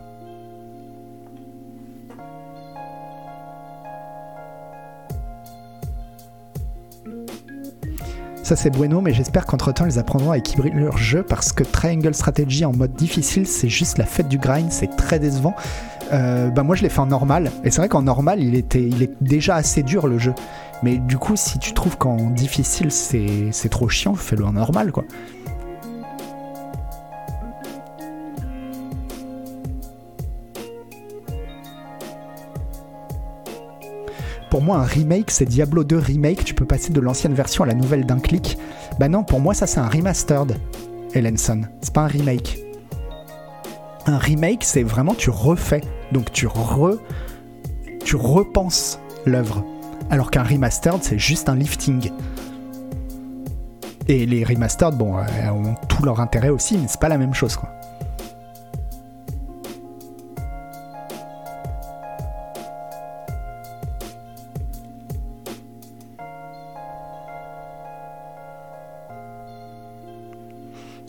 [8.47, 11.65] Ça c'est bueno, mais j'espère qu'entre temps ils apprendront à équilibrer leur jeu parce que
[11.65, 15.53] Triangle Strategy en mode difficile, c'est juste la fête du grind, c'est très décevant.
[16.13, 18.83] Euh, bah moi je l'ai fait en normal, et c'est vrai qu'en normal il était,
[18.83, 20.33] il est déjà assez dur le jeu.
[20.81, 24.93] Mais du coup, si tu trouves qu'en difficile c'est c'est trop chiant, fais-le en normal
[24.93, 25.03] quoi.
[34.49, 36.45] Pour moi, un remake, c'est Diablo 2 remake.
[36.45, 38.57] Tu peux passer de l'ancienne version à la nouvelle d'un clic.
[38.99, 40.57] Bah non, pour moi, ça, c'est un remastered,
[41.13, 41.61] Ellenson.
[41.81, 42.59] C'est pas un remake.
[44.05, 45.81] Un remake, c'est vraiment tu refais.
[46.11, 46.97] Donc tu re.
[48.05, 49.65] Tu repenses l'œuvre.
[50.09, 52.11] Alors qu'un remastered, c'est juste un lifting.
[54.07, 57.33] Et les remastered, bon, euh, ont tout leur intérêt aussi, mais c'est pas la même
[57.33, 57.76] chose, quoi.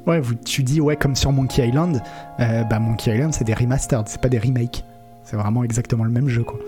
[0.09, 2.03] Ouais, tu dis, ouais, comme sur Monkey Island,
[2.41, 4.83] euh, bah Monkey Island, c'est des remastered, c'est pas des remakes.
[5.23, 6.59] C'est vraiment exactement le même jeu, quoi.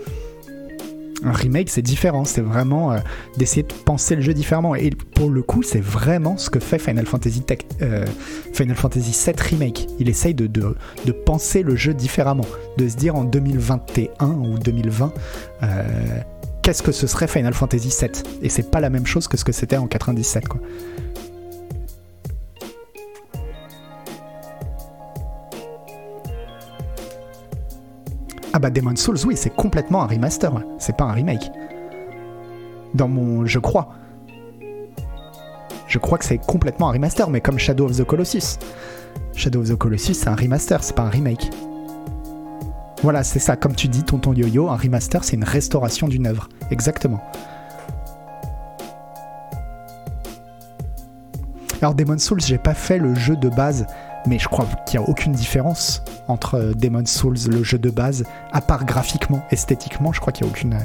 [1.23, 2.99] Un remake, c'est différent, c'est vraiment euh,
[3.37, 4.75] d'essayer de penser le jeu différemment.
[4.75, 8.05] Et pour le coup, c'est vraiment ce que fait Final Fantasy, Tech, euh,
[8.53, 9.87] Final Fantasy VII Remake.
[9.99, 10.75] Il essaye de, de,
[11.05, 12.45] de, penser le jeu différemment,
[12.77, 15.13] de se dire en 2021 ou 2020,
[16.61, 18.11] qu'est-ce que ce serait Final Fantasy VII
[18.43, 20.59] Et c'est pas la même chose que ce que c'était en 97, quoi.
[28.61, 31.51] Bah Demon Souls, oui, c'est complètement un remaster, c'est pas un remake.
[32.93, 33.45] Dans mon...
[33.45, 33.89] Je crois.
[35.87, 38.59] Je crois que c'est complètement un remaster, mais comme Shadow of the Colossus.
[39.35, 41.49] Shadow of the Colossus, c'est un remaster, c'est pas un remake.
[43.01, 46.47] Voilà, c'est ça, comme tu dis, tonton yo-yo, un remaster, c'est une restauration d'une œuvre.
[46.69, 47.19] Exactement.
[51.81, 53.87] Alors Demon Souls, j'ai pas fait le jeu de base
[54.27, 57.89] mais je crois qu'il n'y a aucune différence entre euh, Demon's Souls, le jeu de
[57.89, 60.73] base, à part graphiquement, esthétiquement, je crois qu'il n'y a aucune.
[60.73, 60.79] Euh,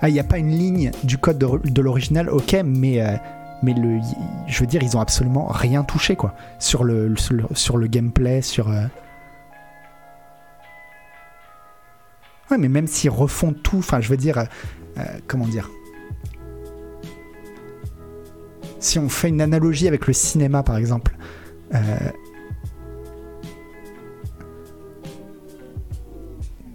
[0.00, 3.16] ah, il n'y a pas une ligne du code de, l'original, ok, mais, euh,
[3.62, 4.00] mais le,
[4.46, 7.14] je veux dire, ils ont absolument rien touché, quoi, sur le,
[7.54, 8.68] sur le, gameplay, sur.
[12.50, 14.44] Ouais, mais même s'ils refont tout, enfin, je veux dire,
[15.26, 15.68] comment dire
[18.84, 21.16] si on fait une analogie avec le cinéma par exemple,
[21.74, 21.78] euh,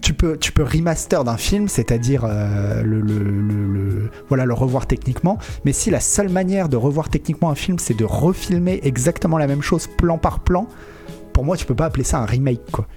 [0.01, 5.72] tu peux, tu peux remaster d'un film, c'est-à-dire euh, le, voilà, le revoir techniquement, mais
[5.72, 9.62] si la seule manière de revoir techniquement un film, c'est de refilmer exactement la même
[9.62, 10.68] chose plan par plan,
[11.32, 12.88] pour moi, tu peux pas appeler ça un remake, quoi.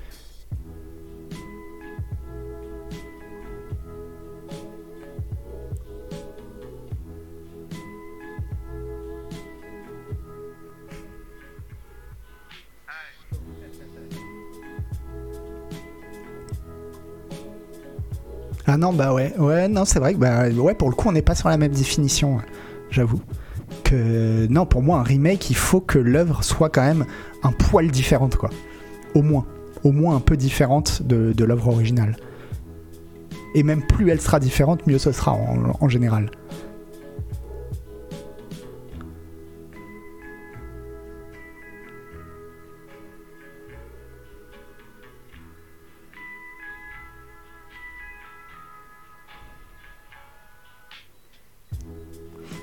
[18.66, 21.12] Ah non, bah ouais, ouais, non, c'est vrai que bah, ouais, pour le coup, on
[21.12, 22.40] n'est pas sur la même définition,
[22.90, 23.20] j'avoue.
[23.84, 27.04] Que non, pour moi, un remake, il faut que l'œuvre soit quand même
[27.42, 28.50] un poil différente, quoi.
[29.14, 29.46] Au moins,
[29.82, 32.16] au moins un peu différente de, de l'œuvre originale.
[33.54, 36.30] Et même plus elle sera différente, mieux ce sera en général.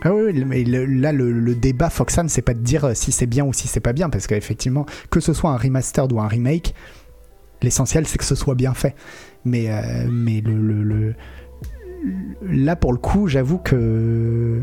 [0.04, 3.46] Ah oui, mais là, le, débat Foxan, c'est pas de dire euh, si c'est bien
[3.46, 6.74] ou si c'est pas bien, parce qu'effectivement, que ce soit un remastered ou un remake,
[7.62, 8.96] l'essentiel c'est que ce soit bien fait.
[9.44, 11.16] Mais, euh, mais le,
[12.42, 14.62] là, pour le coup, j'avoue que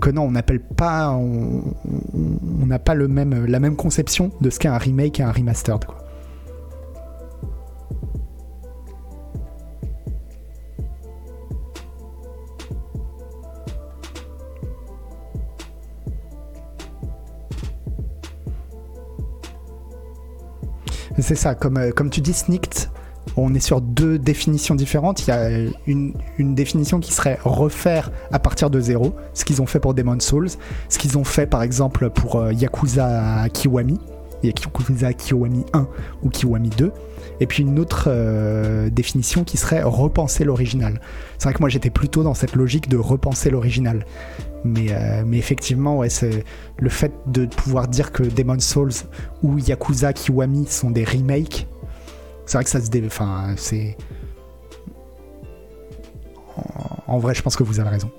[0.00, 1.62] que non, on n'appelle pas, on
[2.66, 5.84] n'a pas le même, la même conception de ce qu'est un remake et un remastered.
[5.84, 5.98] Quoi.
[21.18, 22.88] C'est ça, comme, euh, comme tu dis, sneaked,
[23.36, 25.26] on est sur deux définitions différentes.
[25.26, 25.48] Il y a
[25.86, 30.18] une, définition qui serait refaire à partir de zéro, ce qu'ils ont fait pour Demon
[30.20, 30.48] Souls,
[30.88, 33.98] ce qu'ils ont fait par exemple pour euh, Yakuza Kiwami,
[34.42, 35.86] Yakuza Kiwami 1
[36.22, 36.92] ou Kiwami 2,
[37.40, 41.00] et puis une autre euh, définition qui serait repenser l'original.
[41.38, 44.04] C'est vrai que moi j'étais plutôt dans cette logique de repenser l'original.
[44.64, 46.44] Mais, euh, mais effectivement, ouais, c'est
[46.78, 48.92] le fait de pouvoir dire que Demon Souls
[49.42, 51.66] ou Yakuza Kiwami sont des remakes.
[52.46, 53.02] C'est vrai que ça se dé...
[53.06, 53.96] Enfin, c'est.
[57.06, 58.10] En, vrai, je pense que vous avez raison.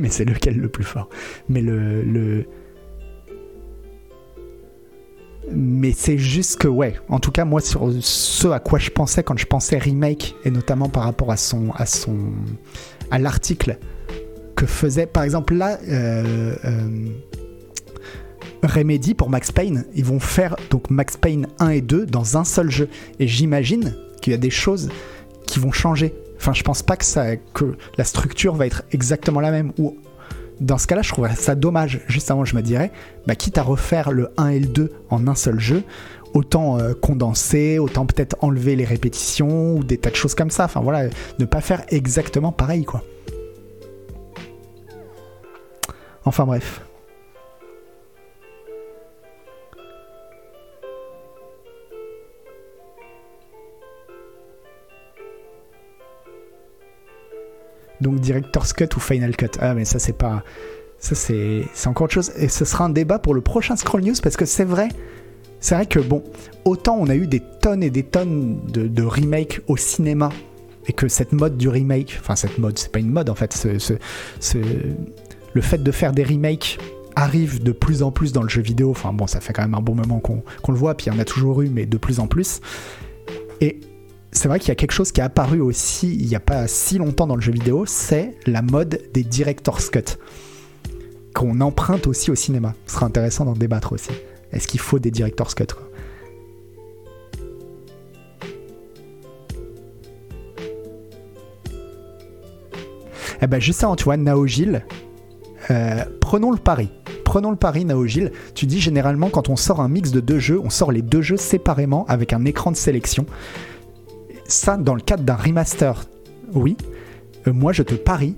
[0.00, 1.08] Mais c'est lequel le plus fort
[1.48, 2.46] Mais le, le,
[5.52, 9.22] mais c'est juste que ouais en tout cas moi sur ce à quoi je pensais
[9.22, 12.32] quand je pensais remake et notamment par rapport à son à son
[13.10, 13.78] à l'article
[14.56, 17.08] que faisait, par exemple là, euh, euh,
[18.62, 22.44] Remedy pour Max Payne, ils vont faire donc Max Payne 1 et 2 dans un
[22.44, 22.88] seul jeu.
[23.20, 24.88] Et j'imagine qu'il y a des choses
[25.46, 26.14] qui vont changer.
[26.38, 29.72] Enfin, je pense pas que, ça, que la structure va être exactement la même.
[29.78, 29.96] Ou
[30.60, 32.00] dans ce cas-là, je trouverais ça dommage.
[32.08, 32.92] Juste avant, je me dirais,
[33.26, 35.82] bah, quitte à refaire le 1 et le 2 en un seul jeu,
[36.34, 40.64] autant euh, condenser, autant peut-être enlever les répétitions ou des tas de choses comme ça.
[40.64, 41.08] Enfin voilà,
[41.38, 43.02] ne pas faire exactement pareil quoi.
[46.24, 46.85] Enfin bref.
[58.00, 59.58] Donc Director's Cut ou Final Cut.
[59.60, 60.42] Ah mais ça c'est pas...
[60.98, 62.32] Ça c'est encore autre chose.
[62.36, 64.88] Et ce sera un débat pour le prochain Scroll News parce que c'est vrai.
[65.60, 66.22] C'est vrai que bon,
[66.64, 70.30] autant on a eu des tonnes et des tonnes de, remakes au cinéma
[70.86, 73.66] et que cette mode du remake, enfin cette mode, c'est pas une mode en fait,
[75.54, 76.78] le fait de faire des remakes
[77.16, 78.90] arrive de plus en plus dans le jeu vidéo.
[78.90, 81.14] Enfin bon, ça fait quand même un bon moment qu'on qu'on le voit, puis il
[81.14, 82.60] y en a toujours eu, mais de plus en plus.
[83.60, 83.80] Et
[84.36, 86.68] c'est vrai qu'il y a quelque chose qui est apparu aussi il n'y a pas
[86.68, 90.18] si longtemps dans le jeu vidéo, c'est la mode des director's cut
[91.34, 92.74] qu'on emprunte aussi au cinéma.
[92.86, 94.10] Ce sera intéressant d'en débattre aussi.
[94.52, 95.66] Est-ce qu'il faut des director's cut
[103.42, 104.86] Eh ben justement, tu vois, Naogil,
[105.70, 106.90] euh, prenons le pari.
[107.24, 108.32] Prenons le pari, Naogil.
[108.54, 111.20] Tu dis généralement, quand on sort un mix de deux jeux, on sort les deux
[111.20, 113.26] jeux séparément avec un écran de sélection.
[114.48, 116.04] Ça, dans le cadre d'un remaster,
[116.52, 116.76] oui.
[117.46, 118.36] Euh, moi, je te parie,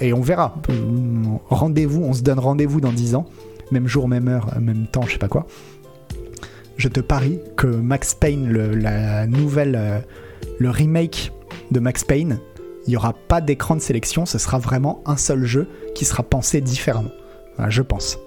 [0.00, 0.54] et on verra.
[1.48, 3.26] Rendez-vous, on se donne rendez-vous dans 10 ans,
[3.70, 5.46] même jour, même heure, même temps, je sais pas quoi.
[6.76, 9.98] Je te parie que Max Payne, le, la nouvelle, euh,
[10.58, 11.32] le remake
[11.70, 12.38] de Max Payne,
[12.86, 16.22] il n'y aura pas d'écran de sélection, ce sera vraiment un seul jeu qui sera
[16.22, 17.10] pensé différemment.
[17.68, 18.18] Je pense.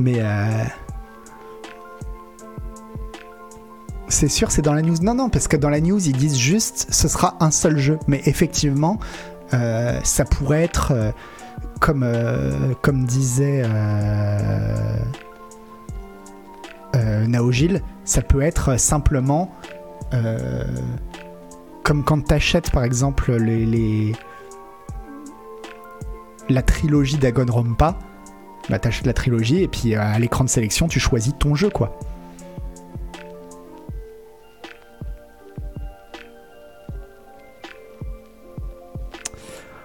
[0.00, 0.64] Mais euh...
[4.08, 4.96] c'est sûr, c'est dans la news.
[5.02, 7.98] Non, non, parce que dans la news, ils disent juste ce sera un seul jeu.
[8.06, 8.98] Mais effectivement,
[9.54, 11.10] euh, ça pourrait être euh,
[11.80, 13.62] comme, euh, comme disait
[17.26, 19.54] Naogil, ça peut être simplement
[21.84, 23.36] comme quand tu achètes par exemple
[26.48, 27.96] la trilogie d'Agonrompa
[28.70, 31.98] bah, t'achètes la trilogie et puis à l'écran de sélection, tu choisis ton jeu, quoi.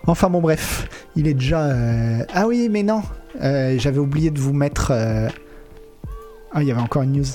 [0.08, 1.64] Enfin bon bref, il est déjà...
[1.66, 3.02] euh, Ah oui mais non,
[3.42, 4.92] euh, j'avais oublié de vous mettre...
[4.92, 5.28] euh,
[6.54, 7.26] Ah il y avait encore une news.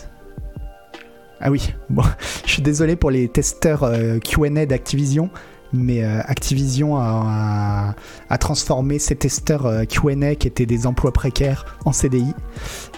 [1.40, 2.02] Ah oui, bon,
[2.46, 5.30] je suis désolé pour les testeurs euh, Q&A d'Activision,
[5.72, 7.94] mais euh, Activision a,
[8.38, 12.34] transformé ces testeurs euh, Q&A qui étaient des emplois précaires en CDI.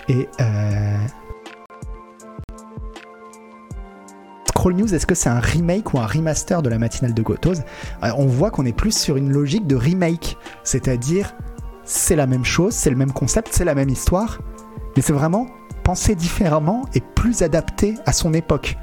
[0.09, 0.97] Et euh,
[4.49, 7.57] Scroll News, est-ce que c'est un remake ou un remaster de la matinale de Gotos?
[8.03, 11.35] On voit qu'on est plus sur une logique de remake, c'est-à-dire
[11.85, 14.39] c'est la même chose, c'est le même concept, c'est la même histoire,
[14.97, 15.49] mais c'est vraiment
[15.83, 18.77] pensé différemment et plus adapté à son époque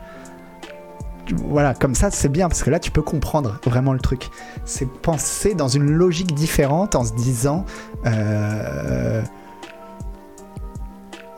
[1.34, 4.30] voilà, comme ça c'est bien parce que là tu peux comprendre vraiment le truc.
[4.66, 7.66] C'est penser dans une logique différente en se disant
[8.06, 9.22] euh,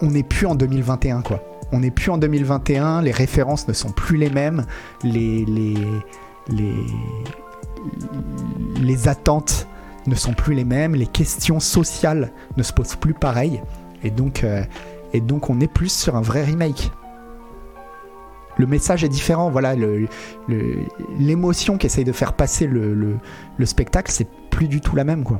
[0.01, 1.41] on n'est plus en 2021 quoi.
[1.73, 4.65] On n'est plus en 2021, les références ne sont plus les mêmes,
[5.03, 5.75] les, les,
[6.49, 6.85] les,
[8.81, 9.67] les attentes
[10.05, 13.61] ne sont plus les mêmes, les questions sociales ne se posent plus pareil.
[14.03, 14.63] Et donc, euh,
[15.13, 16.91] et donc on est plus sur un vrai remake
[18.61, 19.49] le message est différent.
[19.49, 19.73] Voilà,
[21.19, 23.17] l'émotion qu'essaye de faire passer le, le-
[23.57, 25.39] le spectacle, c'est plus du tout la même, quoi.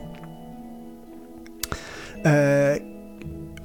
[2.26, 2.78] Euh,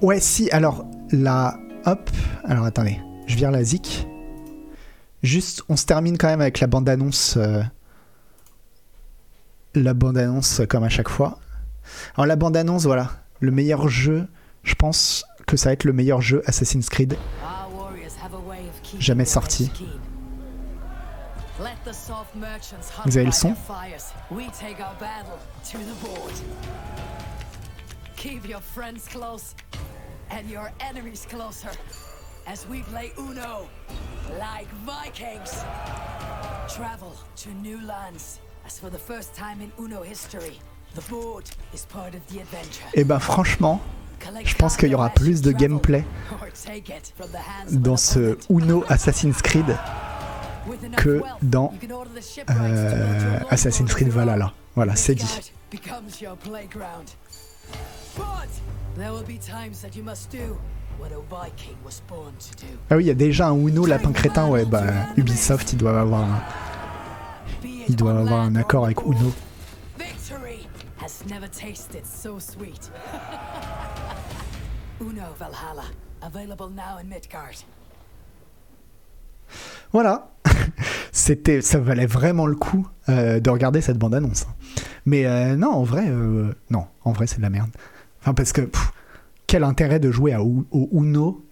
[0.03, 0.51] ouais, si.
[0.51, 1.59] Alors, la.
[1.87, 2.11] Hop.
[2.45, 3.01] Alors, attendez.
[3.27, 4.07] Je vire la zik.
[5.23, 7.37] Juste, on se termine quand même avec la bande-annonce.
[7.39, 7.63] euh,
[9.75, 11.39] la bande-annonce, comme à chaque fois.
[12.15, 13.11] Alors, la bande-annonce, voilà.
[13.41, 14.27] Le meilleur jeu,
[14.63, 17.17] je pense que ça va être le meilleur jeu Assassin's Creed.
[18.99, 19.71] Jamais sorti.
[23.05, 23.55] Vous avez le son
[28.17, 29.55] Keep your friends close
[30.31, 31.71] and your enemies closer
[32.47, 33.69] as we play Uno
[34.39, 35.63] like Vikings.
[36.69, 40.59] Travel to new lands as for the first time in Uno history.
[40.95, 42.87] The board is part of the adventure.
[42.95, 43.81] Et ben franchement,
[44.45, 46.05] je pense qu'il y aura plus de gameplay
[47.71, 49.77] dans ce Uno Assassin's Creed
[50.97, 51.73] que dans
[52.51, 54.53] euh, Assassin's Creed Valhalla.
[54.75, 55.53] Voilà, c'est dit.
[62.91, 64.85] Ah oui, il y a déjà un Uno lapin crétin, ouais, bah
[65.17, 66.27] Ubisoft, ils doivent avoir
[67.89, 69.33] ils doivent avoir un accord avec Uno.
[75.01, 75.85] Uno Valhalla,
[76.23, 77.65] available now in Midgard.
[79.93, 80.33] Voilà,
[81.13, 84.47] c'était, ça valait vraiment le coup euh, de regarder cette bande-annonce.
[85.05, 87.71] Mais euh, non, en vrai, euh, non, en vrai, c'est de la merde.
[88.21, 88.69] Enfin, parce que
[89.47, 91.45] quel intérêt de jouer à, au Uno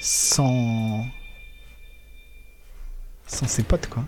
[0.00, 1.04] sans
[3.26, 4.04] sans ses potes, quoi.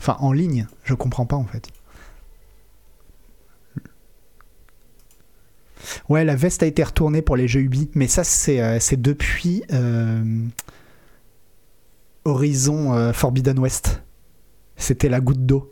[0.00, 1.68] Enfin, en ligne, je comprends pas en fait.
[6.08, 9.62] Ouais, la veste a été retournée pour les jeux Ubi, mais ça, c'est euh, depuis
[9.72, 10.46] euh,
[12.24, 14.02] Horizon euh, Forbidden West.
[14.76, 15.70] C'était la goutte d'eau.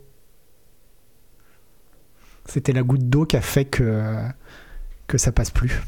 [2.44, 4.14] C'était la goutte d'eau qui a fait que,
[5.06, 5.80] que ça passe plus.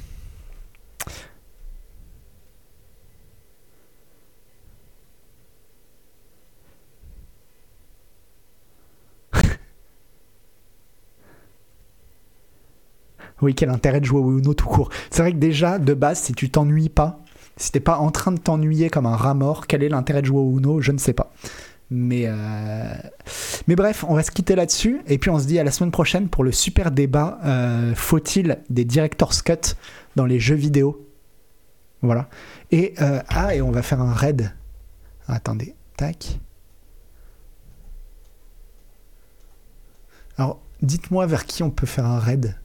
[13.43, 14.91] Oui, quel intérêt de jouer au Uno tout court.
[15.11, 17.21] C'est vrai que déjà, de base, si tu t'ennuies pas,
[17.57, 20.27] si t'es pas en train de t'ennuyer comme un rat mort, quel est l'intérêt de
[20.27, 20.81] jouer au Uno?
[20.81, 21.33] Je ne sais pas.
[21.91, 22.95] Mais, euh,
[23.67, 25.01] mais bref, on va se quitter là-dessus.
[25.07, 28.59] Et puis on se dit à la semaine prochaine pour le super débat euh, faut-il
[28.71, 29.75] des director's cut
[30.17, 31.07] dans les jeux vidéo?
[32.03, 32.29] Voilà.
[32.71, 34.55] Et, euh, ah, et on va faire un raid.
[35.27, 36.39] Attendez, tac.
[40.39, 42.57] Alors, dites-moi vers qui on peut faire un raid.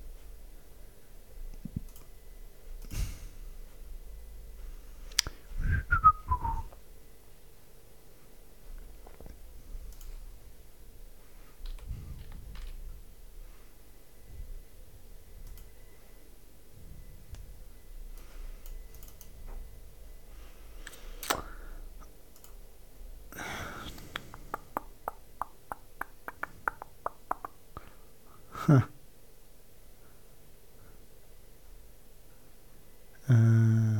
[33.31, 33.99] Euh,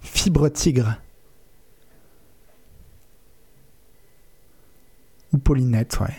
[0.00, 0.96] fibre tigre.
[5.32, 6.16] Ou Paulinette, ouais.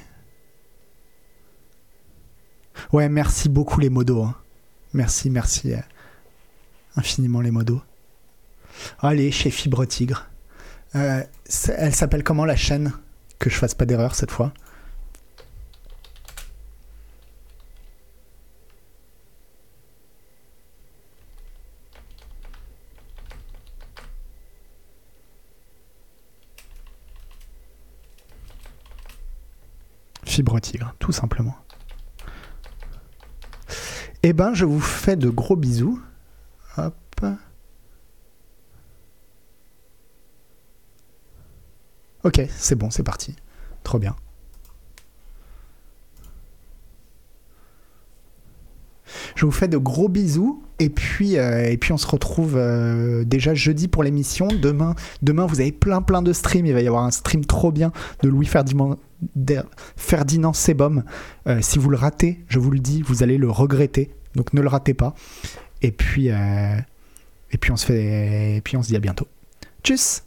[2.91, 4.23] Ouais, merci beaucoup les modos.
[4.23, 4.35] Hein.
[4.93, 5.79] Merci, merci euh,
[6.95, 7.81] infiniment les modos.
[8.99, 10.27] Allez, chez Fibre Tigre.
[10.95, 11.23] Euh,
[11.77, 12.93] elle s'appelle comment la chaîne?
[13.39, 14.53] Que je fasse pas d'erreur cette fois.
[30.59, 31.55] Tigre, tout simplement.
[34.23, 36.01] Eh ben, je vous fais de gros bisous.
[36.77, 36.95] Hop.
[42.23, 43.35] Ok, c'est bon, c'est parti.
[43.83, 44.15] Trop bien.
[49.41, 53.23] Je vous fais de gros bisous et puis, euh, et puis on se retrouve euh,
[53.23, 54.47] déjà jeudi pour l'émission.
[54.47, 54.93] Demain,
[55.23, 56.67] demain, vous avez plein plein de streams.
[56.67, 57.91] Il va y avoir un stream trop bien
[58.21, 58.99] de Louis Ferdinand,
[59.95, 61.03] Ferdinand Sebum.
[61.47, 64.11] Euh, si vous le ratez, je vous le dis, vous allez le regretter.
[64.35, 65.15] Donc ne le ratez pas.
[65.81, 69.27] Et puis, et puis on se fait, et puis on se dit à bientôt.
[69.83, 70.21] Tchuss